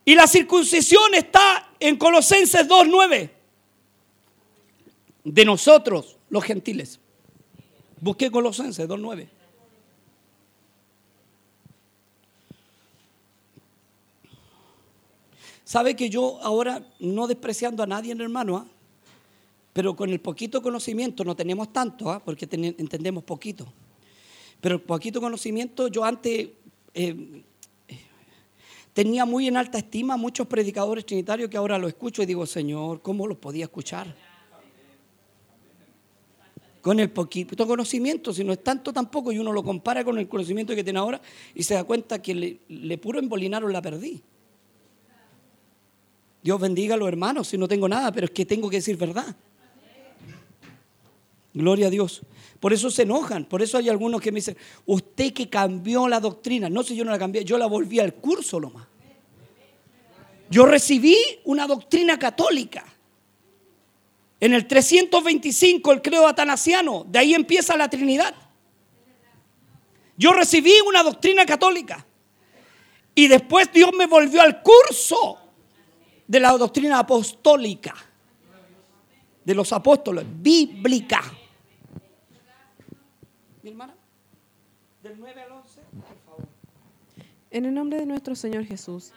[0.03, 3.29] Y la circuncisión está en Colosenses 2.9.
[5.23, 6.99] De nosotros, los gentiles.
[8.01, 9.29] Busqué Colosenses 2.9.
[15.63, 18.67] Sabe que yo ahora, no despreciando a nadie, hermano, ¿ah?
[19.73, 22.21] Pero con el poquito conocimiento, no tenemos tanto, ¿ah?
[22.23, 23.67] porque entendemos poquito,
[24.61, 26.49] pero poquito conocimiento, yo antes
[26.93, 27.43] eh,
[28.93, 33.01] tenía muy en alta estima muchos predicadores trinitarios que ahora lo escucho y digo, Señor,
[33.01, 34.15] ¿cómo los podía escuchar?
[36.81, 40.27] Con el poquito conocimiento, si no es tanto tampoco, y uno lo compara con el
[40.27, 41.19] conocimiento que tiene ahora
[41.55, 44.21] y se da cuenta que le, le puro embolinaron la perdí.
[46.43, 48.97] Dios bendiga a los hermanos si no tengo nada, pero es que tengo que decir
[48.97, 49.35] verdad.
[51.53, 52.21] Gloria a Dios.
[52.59, 56.19] Por eso se enojan, por eso hay algunos que me dicen, usted que cambió la
[56.19, 56.69] doctrina.
[56.69, 58.87] No sé, yo no la cambié, yo la volví al curso nomás.
[60.49, 62.85] Yo recibí una doctrina católica.
[64.39, 68.33] En el 325, el credo atanasiano, de ahí empieza la Trinidad.
[70.17, 72.05] Yo recibí una doctrina católica.
[73.15, 75.37] Y después Dios me volvió al curso
[76.27, 77.93] de la doctrina apostólica,
[79.43, 81.21] de los apóstoles, bíblica.
[83.63, 83.95] Mi hermana,
[85.01, 86.47] del 9 al 11, por favor.
[87.49, 89.13] En el nombre de nuestro Señor Jesús,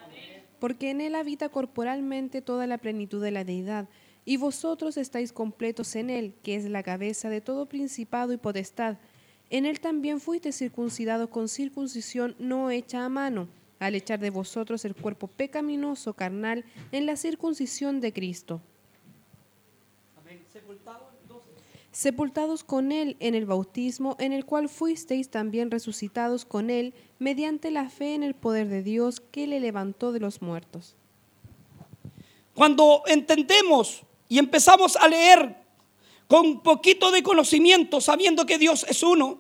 [0.61, 3.88] porque en Él habita corporalmente toda la plenitud de la deidad,
[4.24, 8.98] y vosotros estáis completos en Él, que es la cabeza de todo principado y potestad.
[9.50, 13.48] En Él también fuiste circuncidado con circuncisión no hecha a mano
[13.80, 18.61] al echar de vosotros el cuerpo pecaminoso carnal en la circuncisión de Cristo.
[21.96, 27.70] Sepultados con Él en el bautismo, en el cual fuisteis también resucitados con Él mediante
[27.70, 30.94] la fe en el poder de Dios que le levantó de los muertos.
[32.54, 35.56] Cuando entendemos y empezamos a leer
[36.28, 39.38] con poquito de conocimiento, sabiendo que Dios es uno,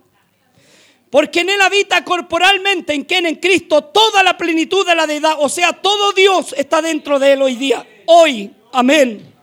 [1.10, 5.36] porque en Él habita corporalmente, en quien en Cristo, toda la plenitud de la deidad.
[5.40, 7.86] O sea, todo Dios está dentro de Él hoy día.
[8.06, 8.50] Hoy.
[8.72, 9.35] Amén.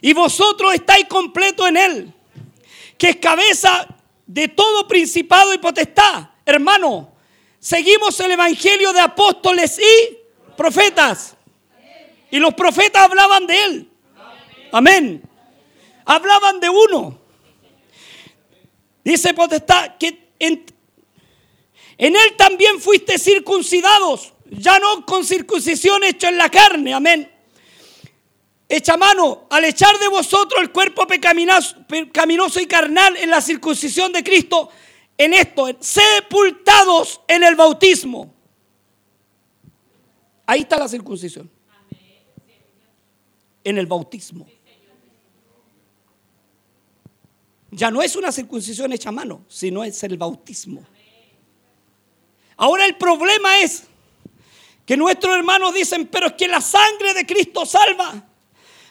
[0.00, 2.14] Y vosotros estáis completos en Él,
[2.98, 3.86] que es cabeza
[4.26, 6.28] de todo principado y potestad.
[6.44, 7.12] Hermano,
[7.58, 10.16] seguimos el Evangelio de apóstoles y
[10.56, 11.36] profetas.
[12.30, 13.90] Y los profetas hablaban de Él.
[14.72, 15.22] Amén.
[16.04, 17.18] Hablaban de uno.
[19.04, 20.66] Dice potestad que en,
[21.96, 27.30] él también fuiste circuncidados, ya no con circuncisión hecha en la carne, amén.
[28.68, 34.24] Echa mano al echar de vosotros el cuerpo pecaminoso y carnal en la circuncisión de
[34.24, 34.70] Cristo,
[35.16, 38.34] en esto, sepultados en el bautismo.
[40.46, 41.50] Ahí está la circuncisión.
[43.62, 44.46] En el bautismo.
[47.76, 50.82] ya no es una circuncisión hecha a mano, sino es el bautismo.
[52.56, 53.84] Ahora el problema es
[54.86, 58.25] que nuestros hermanos dicen, pero es que la sangre de Cristo salva.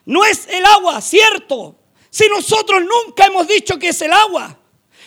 [0.05, 1.75] No es el agua, cierto.
[2.09, 4.58] Si nosotros nunca hemos dicho que es el agua.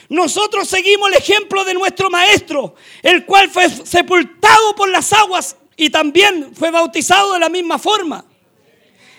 [0.08, 5.90] Nosotros seguimos el ejemplo de nuestro maestro, el cual fue sepultado por las aguas y
[5.90, 8.24] también fue bautizado de la misma forma.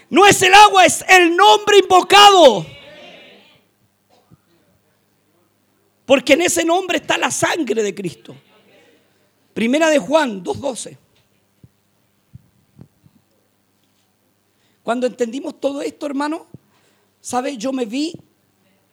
[0.09, 2.65] No es el agua, es el nombre invocado.
[6.05, 8.35] Porque en ese nombre está la sangre de Cristo.
[9.53, 10.97] Primera de Juan 2.12.
[14.89, 16.47] Cuando entendimos todo esto, hermano,
[17.21, 17.55] ¿sabe?
[17.57, 18.11] Yo me vi,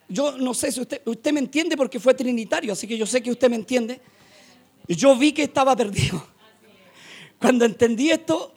[0.07, 3.23] yo no sé si usted, usted me entiende porque fue trinitario, así que yo sé
[3.23, 3.99] que usted me entiende.
[4.87, 6.23] Yo vi que estaba perdido.
[7.39, 8.53] Cuando entendí esto,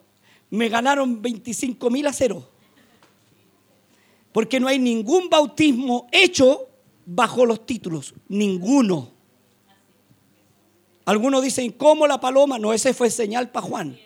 [0.51, 2.47] me ganaron 25 mil a cero.
[4.33, 6.69] Porque no hay ningún bautismo hecho
[7.07, 8.13] bajo los títulos?
[8.29, 9.13] Ninguno.
[11.07, 12.59] Algunos dicen, ¿cómo la paloma?
[12.59, 13.99] No, ese fue señal para Juan.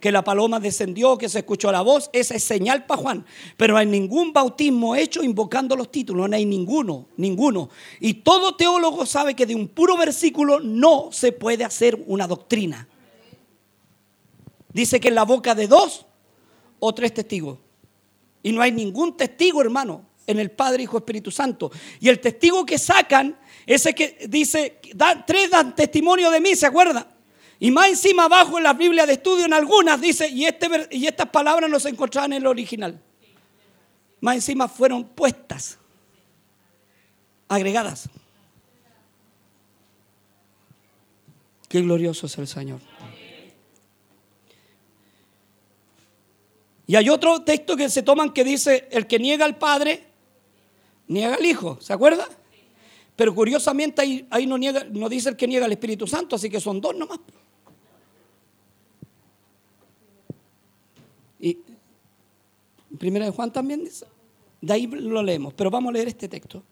[0.00, 3.26] Que la paloma descendió, que se escuchó la voz, esa es señal para Juan.
[3.56, 7.68] Pero hay ningún bautismo hecho invocando los títulos, no hay ninguno, ninguno.
[8.00, 12.88] Y todo teólogo sabe que de un puro versículo no se puede hacer una doctrina.
[14.72, 16.06] Dice que en la boca de dos
[16.78, 17.58] o tres testigos.
[18.42, 21.70] Y no hay ningún testigo, hermano, en el Padre, Hijo, Espíritu Santo.
[22.00, 23.36] Y el testigo que sacan,
[23.66, 24.80] ese que dice,
[25.26, 27.06] tres dan testimonio de mí, ¿se acuerda?
[27.62, 31.06] Y más encima abajo en la Biblia de estudio, en algunas, dice, y, este, y
[31.06, 32.98] estas palabras no se encontraban en el original.
[34.18, 35.78] Más encima fueron puestas,
[37.48, 38.08] agregadas.
[41.68, 42.80] Qué glorioso es el Señor.
[46.86, 50.02] Y hay otro texto que se toman que dice, el que niega al Padre,
[51.08, 52.26] niega al Hijo, ¿se acuerda?
[53.16, 56.48] Pero curiosamente ahí, ahí no, niega, no dice el que niega al Espíritu Santo, así
[56.48, 57.20] que son dos nomás.
[61.40, 61.58] Y
[62.98, 64.06] Primera de Juan también dice,
[64.60, 66.62] de ahí lo leemos, pero vamos a leer este texto.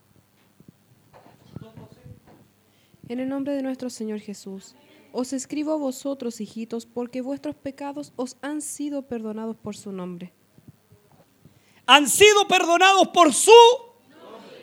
[3.08, 4.74] En el nombre de nuestro Señor Jesús.
[5.12, 10.32] Os escribo a vosotros, hijitos, porque vuestros pecados os han sido perdonados por su nombre.
[11.86, 13.50] Han sido perdonados por su...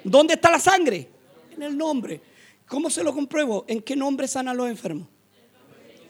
[0.03, 1.09] ¿Dónde está la sangre?
[1.55, 2.21] En el nombre.
[2.67, 3.65] ¿Cómo se lo compruebo?
[3.67, 5.07] ¿En qué nombre sanan los enfermos?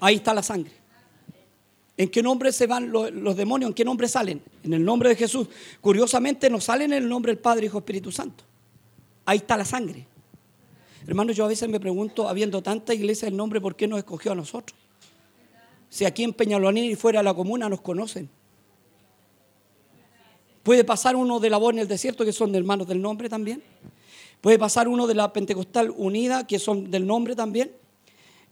[0.02, 0.74] Ahí está la sangre.
[1.98, 3.70] ¿En qué nombre se van los, demonios?
[3.70, 4.42] ¿En qué nombre salen?
[4.64, 5.48] En el nombre de Jesús.
[5.80, 8.44] Curiosamente no salen en el nombre del Padre, Hijo, Espíritu Santo.
[9.26, 10.06] Ahí está la sangre.
[11.08, 14.34] Hermano, yo a veces me pregunto, habiendo tanta iglesia el nombre, ¿por qué nos escogió
[14.34, 14.78] a nosotros?
[15.90, 18.30] Si aquí en Peñalolín y fuera de la comuna nos conocen.
[20.64, 23.30] Puede pasar uno de la voz en el desierto, que son de hermanos del nombre
[23.30, 23.64] también.
[24.42, 27.72] Puede pasar uno de la Pentecostal Unida, que son del nombre también.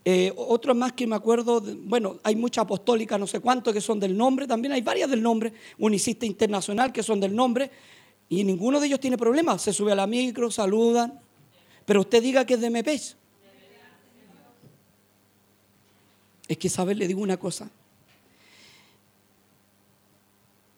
[0.05, 3.99] Eh, otros más que me acuerdo, bueno, hay mucha apostólica, no sé cuánto, que son
[3.99, 4.73] del nombre también.
[4.73, 5.53] Hay varias del nombre.
[5.77, 7.71] Unicista Internacional, que son del nombre.
[8.27, 9.61] Y ninguno de ellos tiene problemas.
[9.61, 11.19] Se sube a la micro, saludan.
[11.85, 13.17] Pero usted diga que es de MEPES.
[16.47, 16.97] Es que, ¿sabes?
[16.97, 17.69] Le digo una cosa.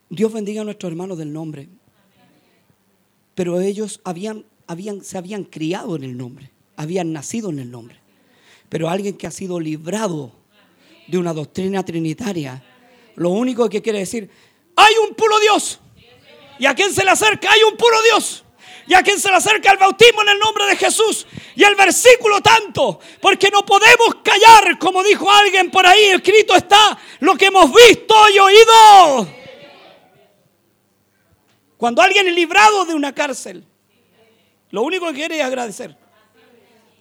[0.09, 1.67] Dios bendiga a nuestros hermanos del nombre.
[3.33, 8.04] Pero ellos habían, habían, se habían criado en el nombre, habían nacido en el nombre.
[8.69, 10.31] Pero alguien que ha sido librado
[11.07, 12.63] de una doctrina trinitaria,
[13.15, 14.29] lo único que quiere decir,
[14.75, 15.79] hay un puro Dios.
[16.59, 17.51] ¿Y a quién se le acerca?
[17.51, 18.45] Hay un puro Dios
[18.87, 21.25] y a quien se le acerca el bautismo en el nombre de Jesús.
[21.55, 26.97] Y el versículo tanto, porque no podemos callar, como dijo alguien por ahí, escrito está
[27.19, 29.27] lo que hemos visto y oído.
[31.77, 33.65] Cuando alguien es librado de una cárcel,
[34.69, 35.97] lo único que quiere es agradecer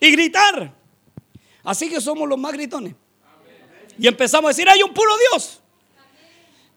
[0.00, 0.83] y gritar.
[1.64, 2.94] Así que somos los más gritones.
[3.98, 5.60] Y empezamos a decir, hay un puro Dios.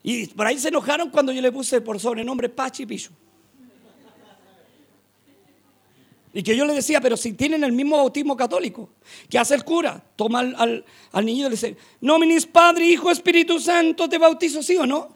[0.01, 3.11] Y por ahí se enojaron cuando yo le puse por sobrenombre Pachi Pichu.
[6.33, 8.89] Y que yo le decía, pero si tienen el mismo bautismo católico,
[9.29, 10.03] ¿qué hace el cura?
[10.15, 14.77] Toma al, al, niño y le dice, nominis Padre, Hijo, Espíritu Santo, te bautizo, ¿sí
[14.77, 15.09] o no?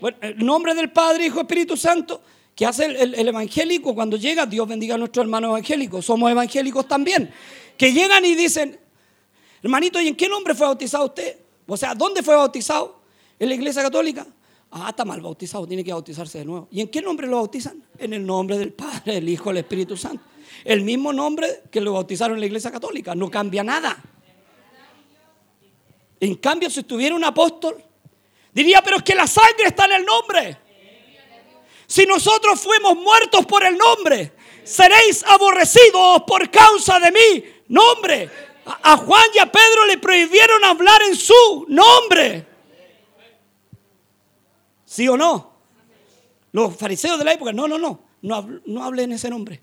[0.00, 2.22] Bueno, el nombre del Padre, Hijo, Espíritu Santo,
[2.54, 4.46] ¿qué hace el, el, evangélico cuando llega?
[4.46, 7.30] Dios bendiga a nuestro hermano evangélico, somos evangélicos también.
[7.76, 8.78] Que llegan y dicen,
[9.64, 11.38] hermanito, ¿y en qué nombre fue bautizado usted?
[11.66, 13.00] O sea, ¿dónde fue bautizado?
[13.38, 14.26] ¿En la iglesia católica?
[14.70, 16.68] Ah, está mal bautizado, tiene que bautizarse de nuevo.
[16.70, 17.82] ¿Y en qué nombre lo bautizan?
[17.98, 20.22] En el nombre del Padre, del Hijo, del Espíritu Santo.
[20.64, 23.96] El mismo nombre que lo bautizaron en la iglesia católica, no cambia nada.
[26.20, 27.82] En cambio, si estuviera un apóstol,
[28.52, 30.58] diría, pero es que la sangre está en el nombre.
[31.86, 34.32] Si nosotros fuimos muertos por el nombre,
[34.64, 38.53] seréis aborrecidos por causa de mi nombre.
[38.66, 42.46] A Juan y a Pedro le prohibieron hablar en su nombre.
[44.84, 45.52] ¿Sí o no?
[46.52, 49.60] Los fariseos de la época, no, no, no, no, no hable en ese nombre.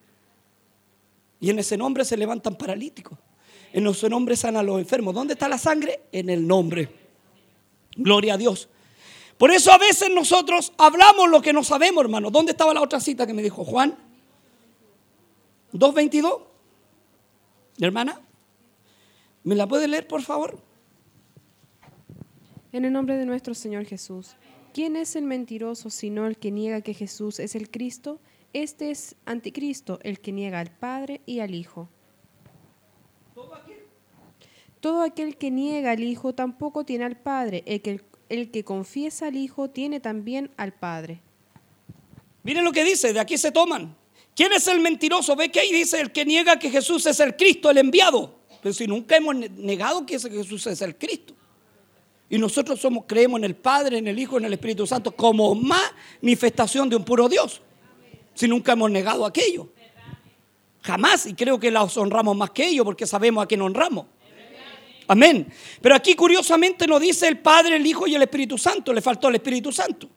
[1.39, 3.17] Y en ese nombre se levantan paralíticos.
[3.73, 5.13] En ese nombre sanan los enfermos.
[5.13, 6.01] ¿Dónde está la sangre?
[6.11, 6.89] En el nombre.
[7.95, 8.69] Gloria a Dios.
[9.37, 12.29] Por eso a veces nosotros hablamos lo que no sabemos, hermano.
[12.29, 13.97] ¿Dónde estaba la otra cita que me dijo Juan?
[15.73, 16.41] 2.22.
[17.79, 18.21] Hermana,
[19.43, 20.61] ¿me la puede leer, por favor?
[22.71, 24.35] En el nombre de nuestro Señor Jesús.
[24.73, 28.19] ¿Quién es el mentiroso sino el que niega que Jesús es el Cristo?
[28.53, 31.89] Este es anticristo, el que niega al Padre y al Hijo.
[34.79, 35.37] ¿Todo aquel?
[35.37, 37.63] que niega al Hijo tampoco tiene al Padre.
[37.65, 41.21] El que, el que confiesa al Hijo tiene también al Padre.
[42.43, 43.95] Miren lo que dice, de aquí se toman.
[44.35, 45.35] ¿Quién es el mentiroso?
[45.35, 48.40] Ve que ahí dice el que niega que Jesús es el Cristo, el enviado.
[48.62, 51.34] Pero si nunca hemos negado que Jesús es el Cristo.
[52.30, 55.53] Y nosotros somos, creemos en el Padre, en el Hijo, en el Espíritu Santo como
[55.53, 57.62] manifestación de un puro Dios.
[58.34, 59.70] Si nunca hemos negado aquello.
[60.82, 61.26] Jamás.
[61.26, 64.05] Y creo que los honramos más que ellos porque sabemos a quién honramos.
[65.07, 65.51] Amén.
[65.82, 68.93] Pero aquí curiosamente nos dice el Padre, el Hijo y el Espíritu Santo.
[68.93, 70.07] Le faltó el Espíritu Santo.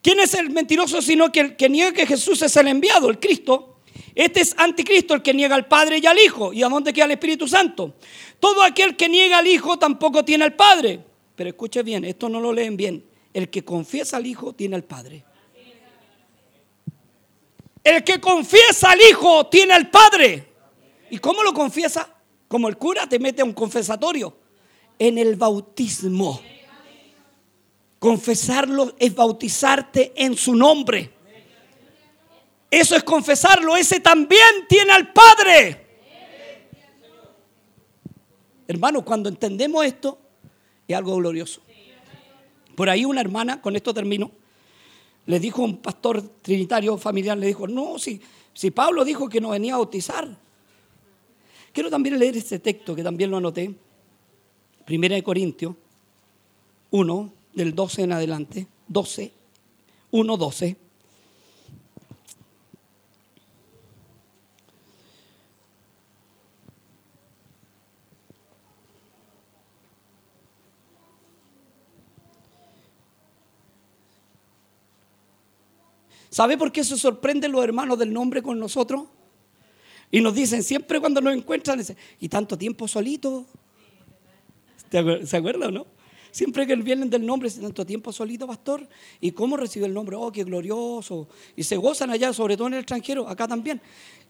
[0.00, 3.18] ¿Quién es el mentiroso sino que el que niega que Jesús es el enviado, el
[3.18, 3.75] Cristo?
[4.16, 6.50] Este es anticristo, el que niega al Padre y al Hijo.
[6.54, 7.96] ¿Y a dónde queda el Espíritu Santo?
[8.40, 11.04] Todo aquel que niega al Hijo tampoco tiene al Padre.
[11.36, 13.04] Pero escuche bien, esto no lo leen bien.
[13.34, 15.22] El que confiesa al Hijo tiene al Padre.
[17.84, 20.48] El que confiesa al Hijo tiene al Padre.
[21.10, 22.08] ¿Y cómo lo confiesa?
[22.48, 24.34] Como el cura te mete a un confesatorio.
[24.98, 26.40] En el bautismo.
[27.98, 31.15] Confesarlo es bautizarte en su nombre.
[32.70, 33.76] Eso es confesarlo.
[33.76, 35.86] Ese también tiene al Padre.
[38.68, 40.18] Hermanos, cuando entendemos esto,
[40.88, 41.60] es algo glorioso.
[42.74, 44.30] Por ahí una hermana, con esto termino,
[45.26, 48.20] le dijo a un pastor trinitario familiar, le dijo, no, si,
[48.52, 50.28] si Pablo dijo que no venía a bautizar.
[51.72, 53.74] Quiero también leer este texto que también lo anoté.
[54.84, 55.74] Primera de Corintios
[56.90, 58.66] 1, del 12 en adelante.
[58.88, 59.32] 12,
[60.10, 60.76] 1, 12.
[76.36, 79.04] ¿Sabe por qué se sorprenden los hermanos del nombre con nosotros?
[80.10, 81.82] Y nos dicen, siempre cuando nos encuentran,
[82.20, 83.46] ¿y tanto tiempo solito?
[84.90, 85.86] ¿Se acuerdan o no?
[86.30, 88.86] Siempre que vienen del nombre, tanto tiempo solito, pastor.
[89.18, 90.14] ¿Y cómo recibe el nombre?
[90.14, 91.26] Oh, qué glorioso.
[91.56, 93.80] Y se gozan allá, sobre todo en el extranjero, acá también.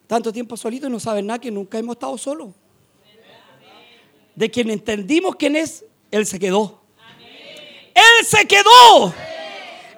[0.07, 2.55] Tanto tiempo solito y no saben nada que nunca hemos estado solos.
[4.37, 6.83] De quien entendimos quién es, Él se quedó.
[7.93, 9.13] Él se quedó.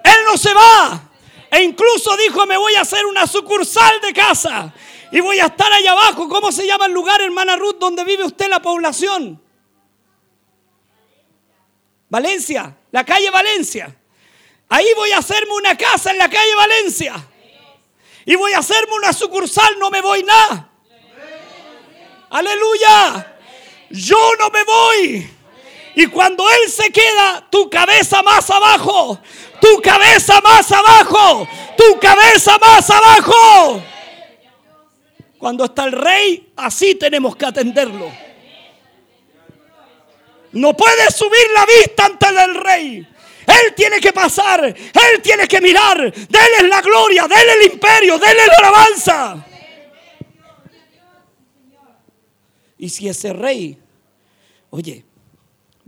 [0.03, 1.08] Él no se va.
[1.51, 4.73] E incluso dijo, me voy a hacer una sucursal de casa.
[5.11, 6.29] Y voy a estar allá abajo.
[6.29, 9.41] ¿Cómo se llama el lugar, hermana Ruth, donde vive usted la población?
[12.09, 13.95] Valencia, la calle Valencia.
[14.67, 17.27] Ahí voy a hacerme una casa en la calle Valencia.
[18.25, 20.69] Y voy a hacerme una sucursal, no me voy nada.
[22.29, 23.37] Aleluya.
[23.89, 25.38] Yo no me voy.
[25.95, 29.19] Y cuando Él se queda, tu cabeza más abajo,
[29.59, 31.47] tu cabeza más abajo.
[31.77, 33.81] Tu cabeza más abajo.
[35.37, 38.11] Cuando está el rey, así tenemos que atenderlo.
[40.51, 43.07] No puede subir la vista ante el rey.
[43.47, 46.13] Él tiene que pasar, Él tiene que mirar.
[46.13, 49.45] Dele la gloria, dele el imperio, dele la alabanza.
[52.77, 53.77] Y si ese rey,
[54.69, 55.05] oye,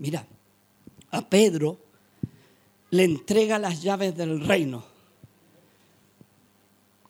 [0.01, 0.25] mira,
[1.11, 1.77] a Pedro
[2.89, 4.83] le entrega las llaves del reino.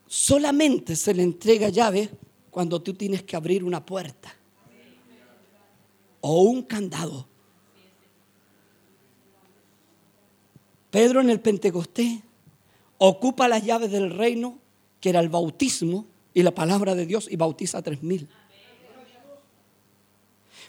[0.07, 2.09] Solamente se le entrega llave
[2.49, 4.35] cuando tú tienes que abrir una puerta
[6.19, 7.27] o un candado.
[10.89, 12.19] Pedro en el Pentecostés
[12.97, 14.59] ocupa las llaves del reino,
[14.99, 18.27] que era el bautismo y la palabra de Dios, y bautiza a tres mil.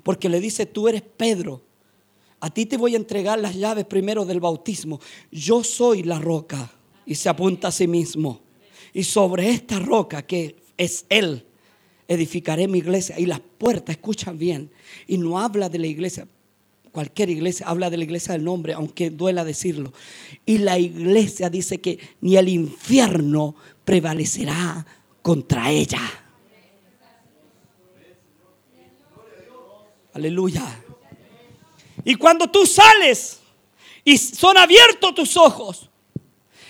[0.05, 1.63] Porque le dice, tú eres Pedro,
[2.45, 5.01] a ti te voy a entregar las llaves primero del bautismo.
[5.31, 6.73] Yo soy la roca.
[7.07, 8.41] Y se apunta a sí mismo.
[8.93, 11.47] Y sobre esta roca que es Él,
[12.09, 13.17] edificaré mi iglesia.
[13.21, 14.73] Y las puertas, escuchan bien.
[15.07, 16.27] Y no habla de la iglesia,
[16.91, 19.93] cualquier iglesia, habla de la iglesia del nombre, aunque duela decirlo.
[20.45, 24.85] Y la iglesia dice que ni el infierno prevalecerá
[25.23, 26.01] contra ella.
[30.13, 30.82] Aleluya.
[32.05, 33.41] Y cuando tú sales
[34.05, 35.89] y son abiertos tus ojos,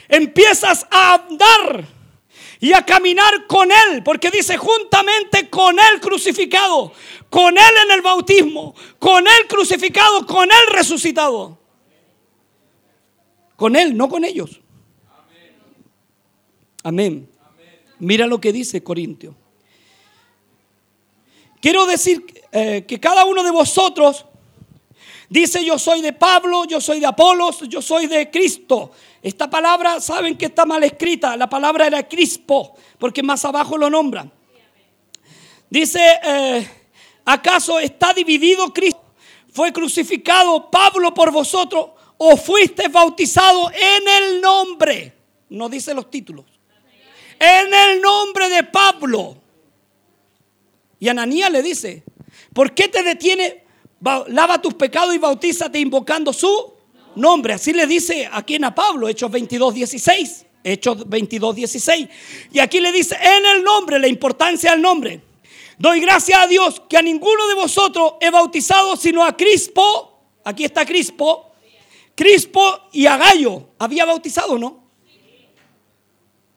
[0.09, 1.87] empiezas a andar
[2.61, 6.93] y a caminar con Él, porque dice juntamente con Él crucificado,
[7.29, 11.59] con Él en el bautismo, con Él crucificado, con Él resucitado.
[13.57, 14.61] Con Él, no con ellos.
[16.83, 17.29] Amén.
[17.99, 19.37] Mira lo que dice Corintio.
[21.61, 24.27] Quiero decir eh, que cada uno de vosotros
[25.33, 28.91] Dice yo soy de Pablo, yo soy de Apolos, yo soy de Cristo.
[29.23, 31.39] Esta palabra, saben que está mal escrita.
[31.39, 34.31] La palabra era Crispo, porque más abajo lo nombran.
[35.71, 36.69] Dice, eh,
[37.25, 39.01] ¿acaso está dividido Cristo?
[39.51, 45.15] ¿Fue crucificado Pablo por vosotros o fuiste bautizado en el nombre?
[45.49, 46.45] No dice los títulos.
[47.39, 49.39] en el nombre de Pablo.
[51.01, 52.03] Y Ananías le dice,
[52.53, 53.62] ¿por qué te detiene?
[54.03, 56.75] Lava tus pecados y bautízate invocando su
[57.15, 57.55] nombre.
[57.55, 60.47] Así le dice aquí en a Pablo, Hechos 22, 16.
[60.65, 62.09] Hechos 22, 16.
[62.53, 65.21] Y aquí le dice, en el nombre, la importancia del nombre.
[65.79, 70.21] Doy gracias a Dios que a ninguno de vosotros he bautizado sino a Crispo.
[70.45, 71.53] Aquí está Crispo.
[72.15, 73.69] Crispo y a Gallo.
[73.79, 74.83] ¿Había bautizado no?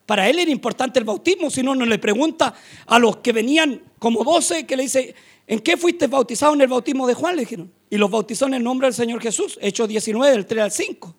[0.06, 2.54] Para él era importante el bautismo, si no, no le pregunta
[2.86, 5.16] a los que venían como doce, que le dice,
[5.48, 7.36] ¿en qué fuiste bautizado en el bautismo de Juan?
[7.36, 7.72] Le dijeron.
[7.90, 11.16] Y los bautizó en el nombre del Señor Jesús, Hechos 19, del 3 al 5.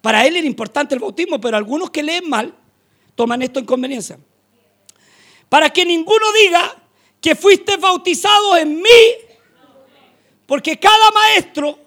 [0.00, 2.54] Para él era importante el bautismo, pero algunos que leen mal
[3.14, 4.18] toman esto en conveniencia.
[5.48, 6.76] Para que ninguno diga
[7.20, 9.00] que fuiste bautizado en mí,
[10.46, 11.78] porque cada maestro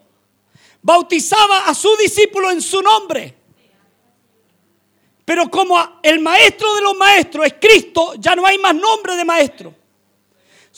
[0.81, 3.35] bautizaba a su discípulo en su nombre.
[5.23, 9.23] Pero como el maestro de los maestros es Cristo, ya no hay más nombre de
[9.23, 9.75] maestro.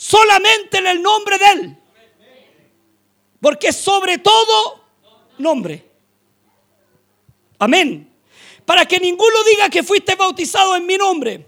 [0.02, 1.76] Solamente en el nombre de Él.
[3.40, 4.84] Porque sobre todo
[5.38, 5.88] nombre.
[7.56, 8.12] Amén.
[8.64, 11.46] Para que ninguno diga que fuiste bautizado en mi nombre.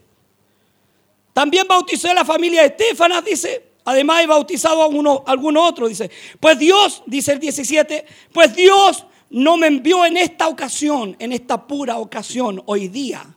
[1.32, 3.72] También bauticé a la familia de Estefanas, dice.
[3.86, 6.08] Además he bautizado a uno, alguno otro, dice.
[6.38, 11.66] Pues Dios, dice el 17, pues Dios no me envió en esta ocasión, en esta
[11.66, 13.33] pura ocasión, hoy día.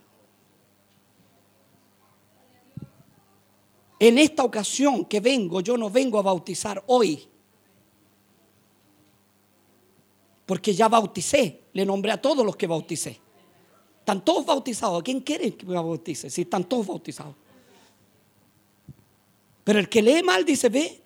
[4.00, 7.26] En esta ocasión que vengo, yo no vengo a bautizar hoy.
[10.46, 13.20] Porque ya bauticé, le nombré a todos los que bauticé.
[13.98, 15.00] Están todos bautizados.
[15.00, 16.30] ¿A quién quiere que bautice?
[16.30, 17.34] Si están todos bautizados.
[19.64, 21.02] Pero el que lee mal dice, ve,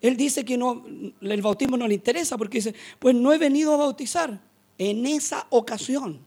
[0.00, 0.84] él dice que no,
[1.20, 4.40] el bautismo no le interesa porque dice, pues no he venido a bautizar
[4.78, 6.24] en esa ocasión.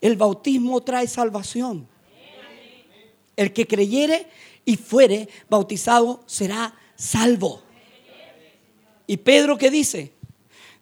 [0.00, 1.86] El bautismo trae salvación.
[3.36, 4.26] El que creyere
[4.64, 7.62] y fuere bautizado será salvo.
[9.06, 10.12] ¿Y Pedro qué dice?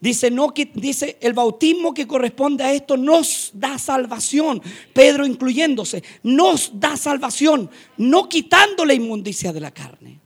[0.00, 4.61] Dice, no, dice, el bautismo que corresponde a esto nos da salvación.
[4.92, 10.20] Pedro incluyéndose, nos da salvación, no quitando la inmundicia de la carne.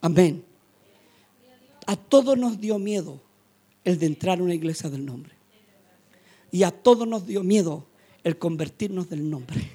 [0.00, 0.44] Amén.
[1.86, 3.22] A todos nos dio miedo
[3.84, 5.34] el de entrar a una iglesia del nombre.
[6.50, 7.86] Y a todos nos dio miedo
[8.24, 9.70] el convertirnos del nombre.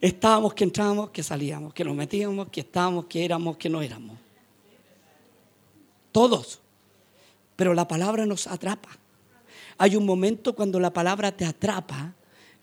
[0.00, 4.18] Estábamos que entrábamos, que salíamos, que nos metíamos, que estábamos, que éramos, que no éramos.
[6.12, 6.60] Todos.
[7.56, 8.90] Pero la palabra nos atrapa.
[9.78, 12.14] Hay un momento cuando la palabra te atrapa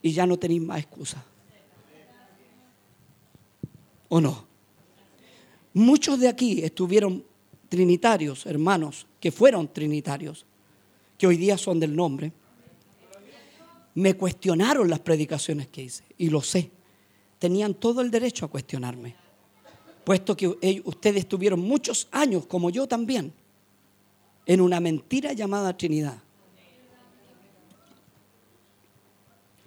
[0.01, 1.23] y ya no tenéis más excusa.
[4.09, 4.45] ¿O no?
[5.73, 7.23] Muchos de aquí estuvieron
[7.69, 10.45] trinitarios, hermanos, que fueron trinitarios,
[11.17, 12.34] que hoy día son del nombre.
[13.95, 16.71] Me cuestionaron las predicaciones que hice y lo sé.
[17.39, 19.15] Tenían todo el derecho a cuestionarme,
[20.03, 23.33] puesto que ustedes tuvieron muchos años, como yo también,
[24.45, 26.21] en una mentira llamada Trinidad.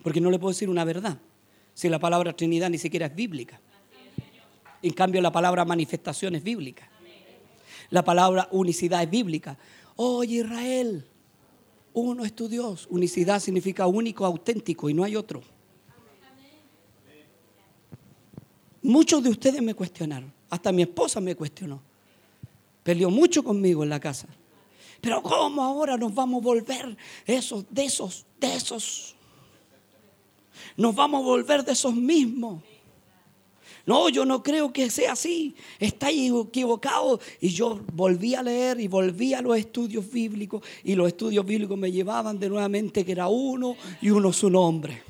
[0.02, 1.18] Porque no le puedo decir una verdad
[1.74, 3.60] si la palabra Trinidad ni siquiera es bíblica.
[4.82, 6.88] En cambio, la palabra manifestación es bíblica.
[7.90, 9.58] La palabra unicidad es bíblica.
[9.96, 11.06] Oye, Israel,
[11.94, 12.86] uno es tu Dios.
[12.90, 15.42] Unicidad significa único, auténtico y no hay otro.
[18.82, 20.30] Muchos de ustedes me cuestionaron.
[20.50, 21.80] Hasta mi esposa me cuestionó.
[22.82, 24.28] Peleó mucho conmigo en la casa.
[25.00, 29.14] Pero ¿cómo ahora nos vamos a volver esos, de esos, de esos?
[30.76, 32.62] Nos vamos a volver de esos mismos.
[33.86, 35.54] No, yo no creo que sea así.
[35.78, 37.20] Está equivocado.
[37.40, 40.62] Y yo volví a leer y volví a los estudios bíblicos.
[40.82, 45.02] Y los estudios bíblicos me llevaban de nuevamente que era uno y uno su nombre.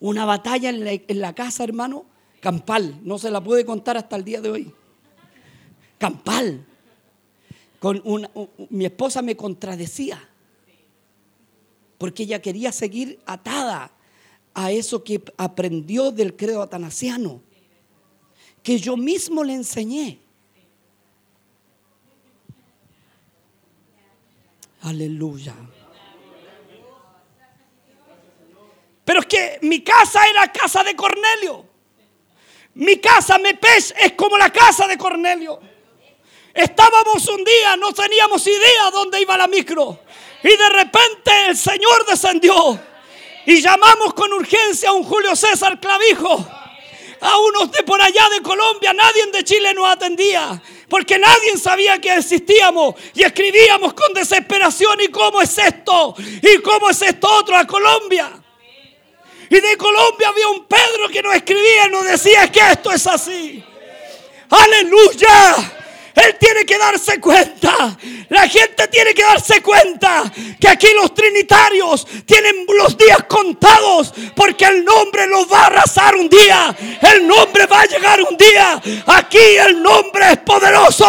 [0.00, 2.06] Una batalla en la, en la casa, hermano,
[2.40, 3.00] campal.
[3.02, 4.72] No se la puede contar hasta el día de hoy.
[5.98, 6.64] Campal
[8.70, 10.28] mi esposa me contradecía
[11.96, 13.92] porque ella quería seguir atada
[14.58, 17.40] a eso que aprendió del credo atanasiano,
[18.60, 20.18] que yo mismo le enseñé.
[24.80, 25.54] Aleluya.
[29.04, 31.64] Pero es que mi casa era casa de Cornelio.
[32.74, 35.60] Mi casa, Mepes, es como la casa de Cornelio.
[36.52, 40.00] Estábamos un día, no teníamos idea dónde iba la micro.
[40.42, 42.97] Y de repente el Señor descendió.
[43.48, 46.46] Y llamamos con urgencia a un Julio César Clavijo
[47.18, 51.98] a unos de por allá de Colombia, nadie de Chile nos atendía, porque nadie sabía
[51.98, 56.14] que existíamos y escribíamos con desesperación, ¿y cómo es esto?
[56.18, 58.30] ¿Y cómo es esto otro a Colombia?
[59.48, 63.06] Y de Colombia había un Pedro que nos escribía y nos decía que esto es
[63.06, 63.64] así.
[64.50, 65.77] Aleluya.
[66.18, 67.96] Él tiene que darse cuenta.
[68.28, 74.64] La gente tiene que darse cuenta que aquí los trinitarios tienen los días contados porque
[74.64, 76.76] el nombre los va a arrasar un día.
[77.00, 78.82] El nombre va a llegar un día.
[79.06, 81.06] Aquí el nombre es poderoso.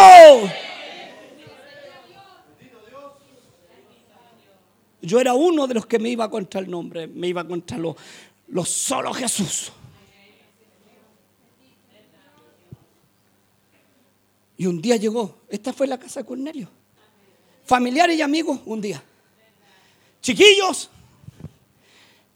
[5.02, 7.96] Yo era uno de los que me iba contra el nombre, me iba contra lo,
[8.48, 9.72] lo solo Jesús.
[14.60, 16.68] Y un día llegó, esta fue la casa de Cornelio.
[17.64, 19.02] Familiares y amigos, un día.
[20.20, 20.90] Chiquillos,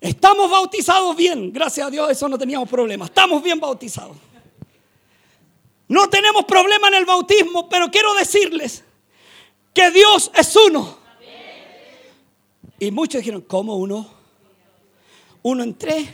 [0.01, 1.53] estamos bautizados bien.
[1.53, 3.05] Gracias a Dios, eso no teníamos problema.
[3.05, 4.17] Estamos bien bautizados.
[5.87, 8.83] No tenemos problema en el bautismo, pero quiero decirles
[9.75, 10.97] que Dios es uno.
[12.79, 14.09] Y muchos dijeron, ¿cómo uno?
[15.43, 16.09] Uno en tres.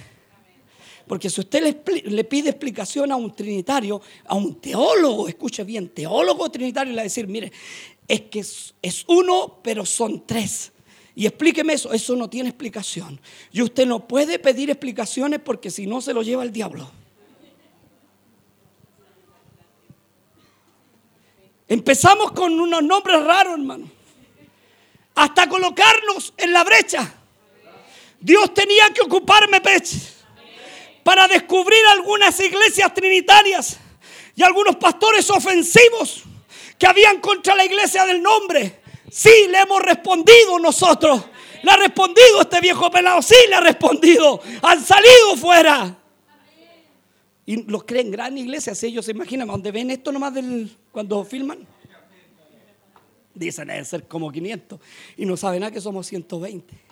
[1.11, 1.61] Porque si usted
[2.05, 7.01] le, pide explicación a un trinitario, a un teólogo, escuche bien, teólogo trinitario, le va
[7.01, 7.51] a decir, mire,
[8.07, 10.71] es que es, es uno, pero son tres.
[11.17, 13.21] Y explíqueme eso, eso no tiene explicación.
[13.51, 16.89] Y usted no puede pedir explicaciones porque si no se lo lleva el diablo.
[21.67, 23.91] Empezamos con unos nombres raros, hermano.
[25.17, 27.15] Hasta colocarnos en la brecha.
[28.21, 30.20] Dios tenía que ocuparme peche
[31.03, 33.79] para descubrir algunas iglesias trinitarias
[34.35, 36.23] y algunos pastores ofensivos
[36.79, 38.81] que habían contra la iglesia del nombre.
[39.11, 41.25] Sí, le hemos respondido nosotros.
[41.63, 43.21] Le ha respondido este viejo pelado.
[43.21, 44.41] Sí, le ha respondido.
[44.63, 45.97] Han salido fuera.
[47.45, 48.75] Y los creen gran iglesia.
[48.75, 51.67] Si ellos se imaginan, donde ven esto nomás del, cuando filman.
[53.35, 54.81] Dicen, debe ser como 500.
[55.17, 56.90] Y no saben nada que somos 120.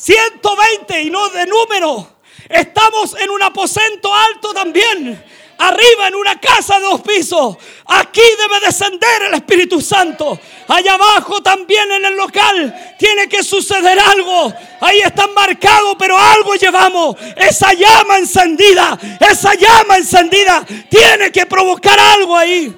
[0.00, 2.08] 120 y no de número.
[2.48, 5.22] Estamos en un aposento alto también.
[5.58, 7.58] Arriba en una casa de dos pisos.
[7.84, 10.40] Aquí debe descender el Espíritu Santo.
[10.68, 14.50] Allá abajo también en el local tiene que suceder algo.
[14.80, 17.16] Ahí están marcados, pero algo llevamos.
[17.36, 22.74] Esa llama encendida, esa llama encendida tiene que provocar algo ahí.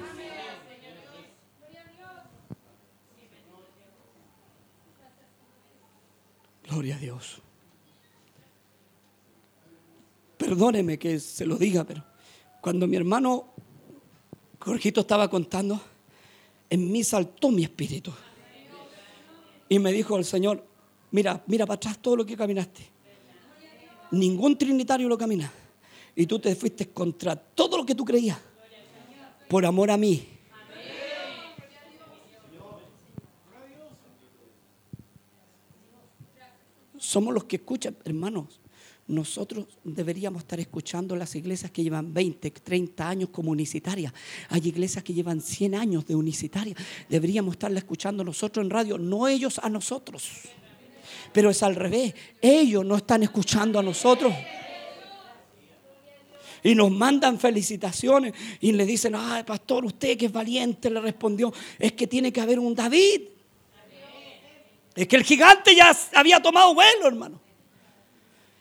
[6.73, 7.37] Gloria a Dios.
[10.37, 12.03] Perdóneme que se lo diga, pero
[12.61, 13.53] cuando mi hermano
[14.59, 15.79] Jorgito estaba contando,
[16.71, 18.11] en mí saltó mi espíritu.
[19.69, 20.65] Y me dijo el Señor,
[21.11, 22.81] mira, mira para atrás todo lo que caminaste.
[24.09, 25.51] Ningún trinitario lo camina.
[26.15, 28.39] Y tú te fuiste contra todo lo que tú creías.
[29.47, 30.27] Por amor a mí.
[37.13, 38.59] Somos los que escuchan, hermanos.
[39.05, 44.11] Nosotros deberíamos estar escuchando las iglesias que llevan 20, 30 años como unicitarias.
[44.49, 46.75] Hay iglesias que llevan 100 años de unicitaria.
[47.07, 50.27] Deberíamos estarla escuchando nosotros en radio, no ellos a nosotros.
[51.31, 52.15] Pero es al revés.
[52.41, 54.33] Ellos no están escuchando a nosotros.
[56.63, 61.53] Y nos mandan felicitaciones y le dicen, ay, pastor, usted que es valiente, le respondió,
[61.77, 63.21] es que tiene que haber un David.
[64.95, 67.39] Es que el gigante ya había tomado vuelo, hermano.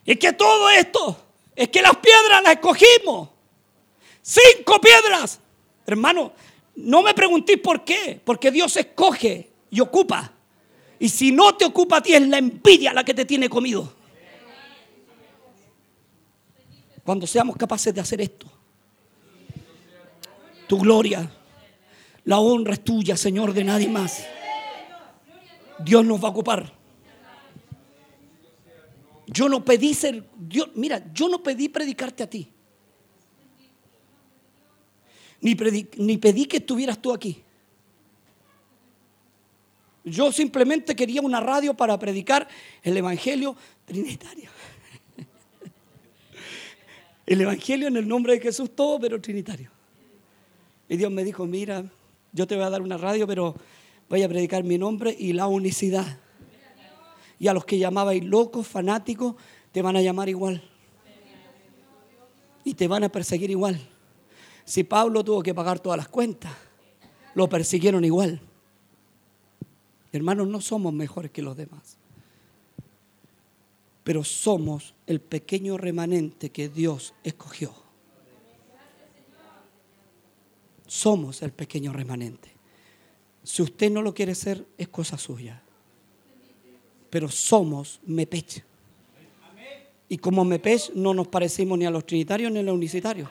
[0.05, 1.16] Es que todo esto,
[1.55, 3.28] es que las piedras las escogimos.
[4.22, 5.41] Cinco piedras.
[5.87, 6.33] Hermano,
[6.76, 8.20] no me preguntéis por qué.
[8.24, 10.33] Porque Dios escoge y ocupa.
[10.99, 13.93] Y si no te ocupa a ti es la envidia la que te tiene comido.
[17.05, 18.47] Cuando seamos capaces de hacer esto.
[20.68, 21.30] Tu gloria,
[22.24, 24.24] la honra es tuya, Señor, de nadie más.
[25.85, 26.72] Dios nos va a ocupar.
[29.26, 32.49] Yo no pedí ser, Dios, mira, yo no pedí predicarte a ti.
[35.41, 35.57] Ni,
[35.97, 37.43] ni pedí que estuvieras tú aquí.
[40.05, 42.49] Yo simplemente quería una radio para predicar
[42.83, 44.51] el Evangelio trinitario.
[47.24, 49.70] El Evangelio en el nombre de Jesús, todo, pero trinitario.
[50.89, 51.85] Y Dios me dijo, mira,
[52.33, 53.55] yo te voy a dar una radio, pero
[54.12, 56.18] voy a predicar mi nombre y la unicidad.
[57.38, 59.36] Y a los que llamabais locos, fanáticos,
[59.72, 60.62] te van a llamar igual.
[62.62, 63.80] Y te van a perseguir igual.
[64.66, 66.52] Si Pablo tuvo que pagar todas las cuentas,
[67.34, 68.38] lo persiguieron igual.
[70.12, 71.96] Hermanos, no somos mejores que los demás.
[74.04, 77.72] pero somos el pequeño remanente que Dios escogió.
[80.86, 82.51] Somos el pequeño remanente.
[83.43, 85.62] Si usted no lo quiere ser, es cosa suya.
[87.11, 88.64] Pero somos Mepech.
[90.09, 93.28] Y como Mepech no nos parecimos ni a los trinitarios ni a los unicitarios.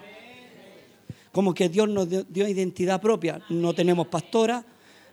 [1.32, 3.41] Como que Dios nos dio, identidad propia.
[3.49, 4.66] No tenemos pastora,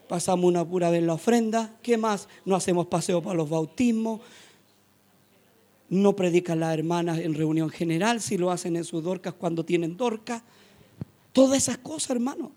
[0.07, 1.77] pasamos una pura vez la ofrenda.
[1.81, 2.27] ¿Qué más?
[2.43, 4.19] No hacemos paseo para los bautismos.
[5.87, 9.95] No predican las hermanas en reunión general, si lo hacen en sus dorcas cuando tienen
[9.95, 10.43] dorcas.
[11.31, 12.51] Todas esas cosas, hermano.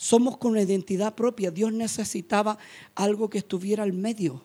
[0.00, 1.50] Somos con una identidad propia.
[1.50, 2.56] Dios necesitaba
[2.94, 4.42] algo que estuviera al medio.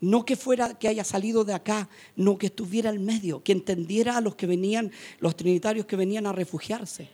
[0.00, 4.16] No que fuera que haya salido de acá, no que estuviera al medio, que entendiera
[4.16, 4.90] a los que venían,
[5.20, 7.08] los trinitarios que venían a refugiarse.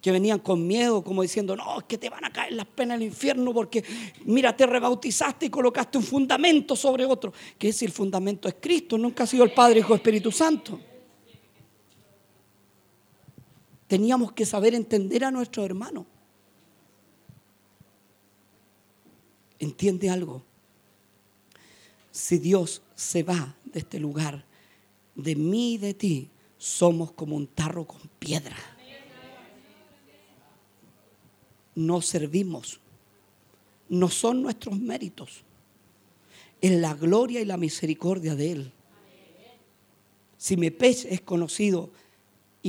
[0.00, 2.98] Que venían con miedo, como diciendo, no, es que te van a caer las penas
[2.98, 3.84] del infierno porque,
[4.24, 7.34] mira, te rebautizaste y colocaste un fundamento sobre otro.
[7.58, 10.80] Que si el fundamento es Cristo, nunca ha sido el Padre, Hijo, Espíritu Santo.
[13.88, 16.04] Teníamos que saber entender a nuestros hermanos.
[19.58, 20.42] ¿Entiende algo?
[22.12, 24.44] Si Dios se va de este lugar,
[25.14, 28.56] de mí y de ti, somos como un tarro con piedra.
[31.74, 32.80] No servimos.
[33.88, 35.44] No son nuestros méritos.
[36.60, 38.72] Es la gloria y la misericordia de Él.
[40.36, 41.90] Si mi pez es conocido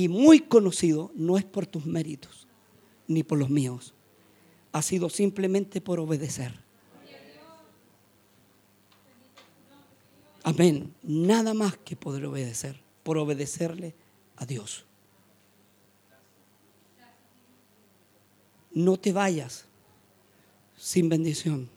[0.00, 2.46] y muy conocido, no es por tus méritos
[3.06, 3.92] ni por los míos.
[4.72, 6.58] Ha sido simplemente por obedecer.
[10.42, 10.94] Amén.
[11.02, 13.94] Nada más que poder obedecer, por obedecerle
[14.36, 14.86] a Dios.
[18.72, 19.66] No te vayas
[20.78, 21.68] sin bendición.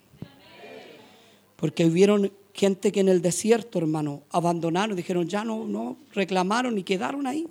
[1.57, 6.83] Porque hubieron gente que en el desierto, hermano, abandonaron, dijeron, ya no, no, reclamaron y
[6.83, 7.49] quedaron ahí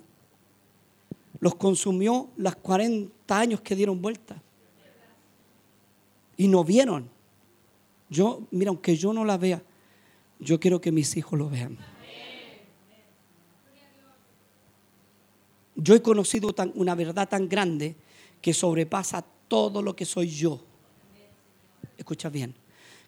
[1.43, 4.41] los consumió las 40 años que dieron vuelta.
[6.37, 7.09] Y no vieron.
[8.09, 9.61] Yo, mira, aunque yo no la vea,
[10.39, 11.77] yo quiero que mis hijos lo vean.
[15.75, 17.97] Yo he conocido una verdad tan grande
[18.41, 20.61] que sobrepasa todo lo que soy yo.
[21.97, 22.55] Escucha bien,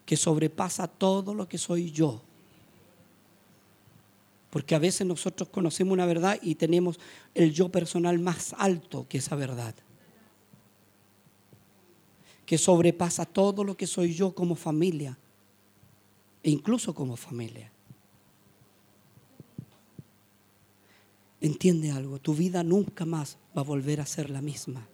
[0.04, 2.20] que sobrepasa todo lo que soy yo.
[4.50, 6.98] Porque a veces nosotros conocemos una verdad y tenemos
[7.34, 9.74] el yo personal más alto que esa verdad.
[12.44, 15.18] Que sobrepasa todo lo que soy yo como familia.
[16.42, 17.72] E incluso como familia.
[21.40, 24.86] Entiende algo, tu vida nunca más va a volver a ser la misma.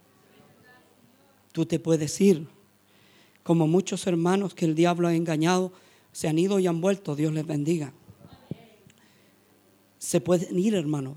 [1.52, 2.48] Tú te puedes ir,
[3.42, 5.72] como muchos hermanos que el diablo ha engañado,
[6.10, 7.92] se han ido y han vuelto, Dios les bendiga
[10.02, 11.16] se pueden ir, hermano,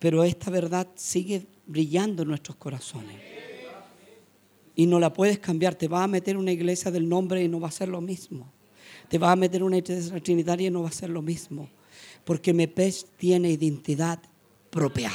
[0.00, 3.16] pero esta verdad sigue brillando en nuestros corazones.
[4.74, 5.76] Y no la puedes cambiar.
[5.76, 8.50] Te vas a meter una iglesia del nombre y no va a ser lo mismo.
[9.08, 11.68] Te vas a meter una iglesia trinitaria y no va a ser lo mismo.
[12.24, 14.18] Porque Mepes tiene identidad
[14.70, 15.12] propia.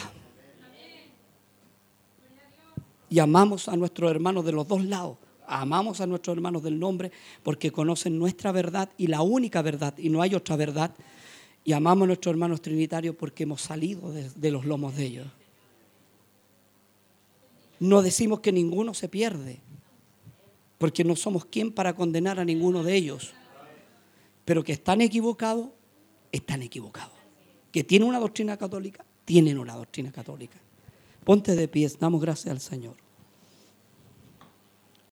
[3.10, 5.18] Y amamos a nuestros hermanos de los dos lados.
[5.46, 7.12] Amamos a nuestros hermanos del nombre
[7.44, 10.96] porque conocen nuestra verdad y la única verdad, y no hay otra verdad
[11.68, 15.28] y amamos a nuestros hermanos trinitarios porque hemos salido de, los lomos de ellos.
[17.80, 19.60] No decimos que ninguno se pierde,
[20.78, 23.34] porque no somos quien para condenar a ninguno de ellos.
[24.46, 25.70] Pero que están equivocados,
[26.32, 27.18] están equivocados.
[27.72, 30.60] Que tienen una doctrina católica, tienen una doctrina católica.
[31.24, 32.96] Ponte de pie, damos gracias al Señor.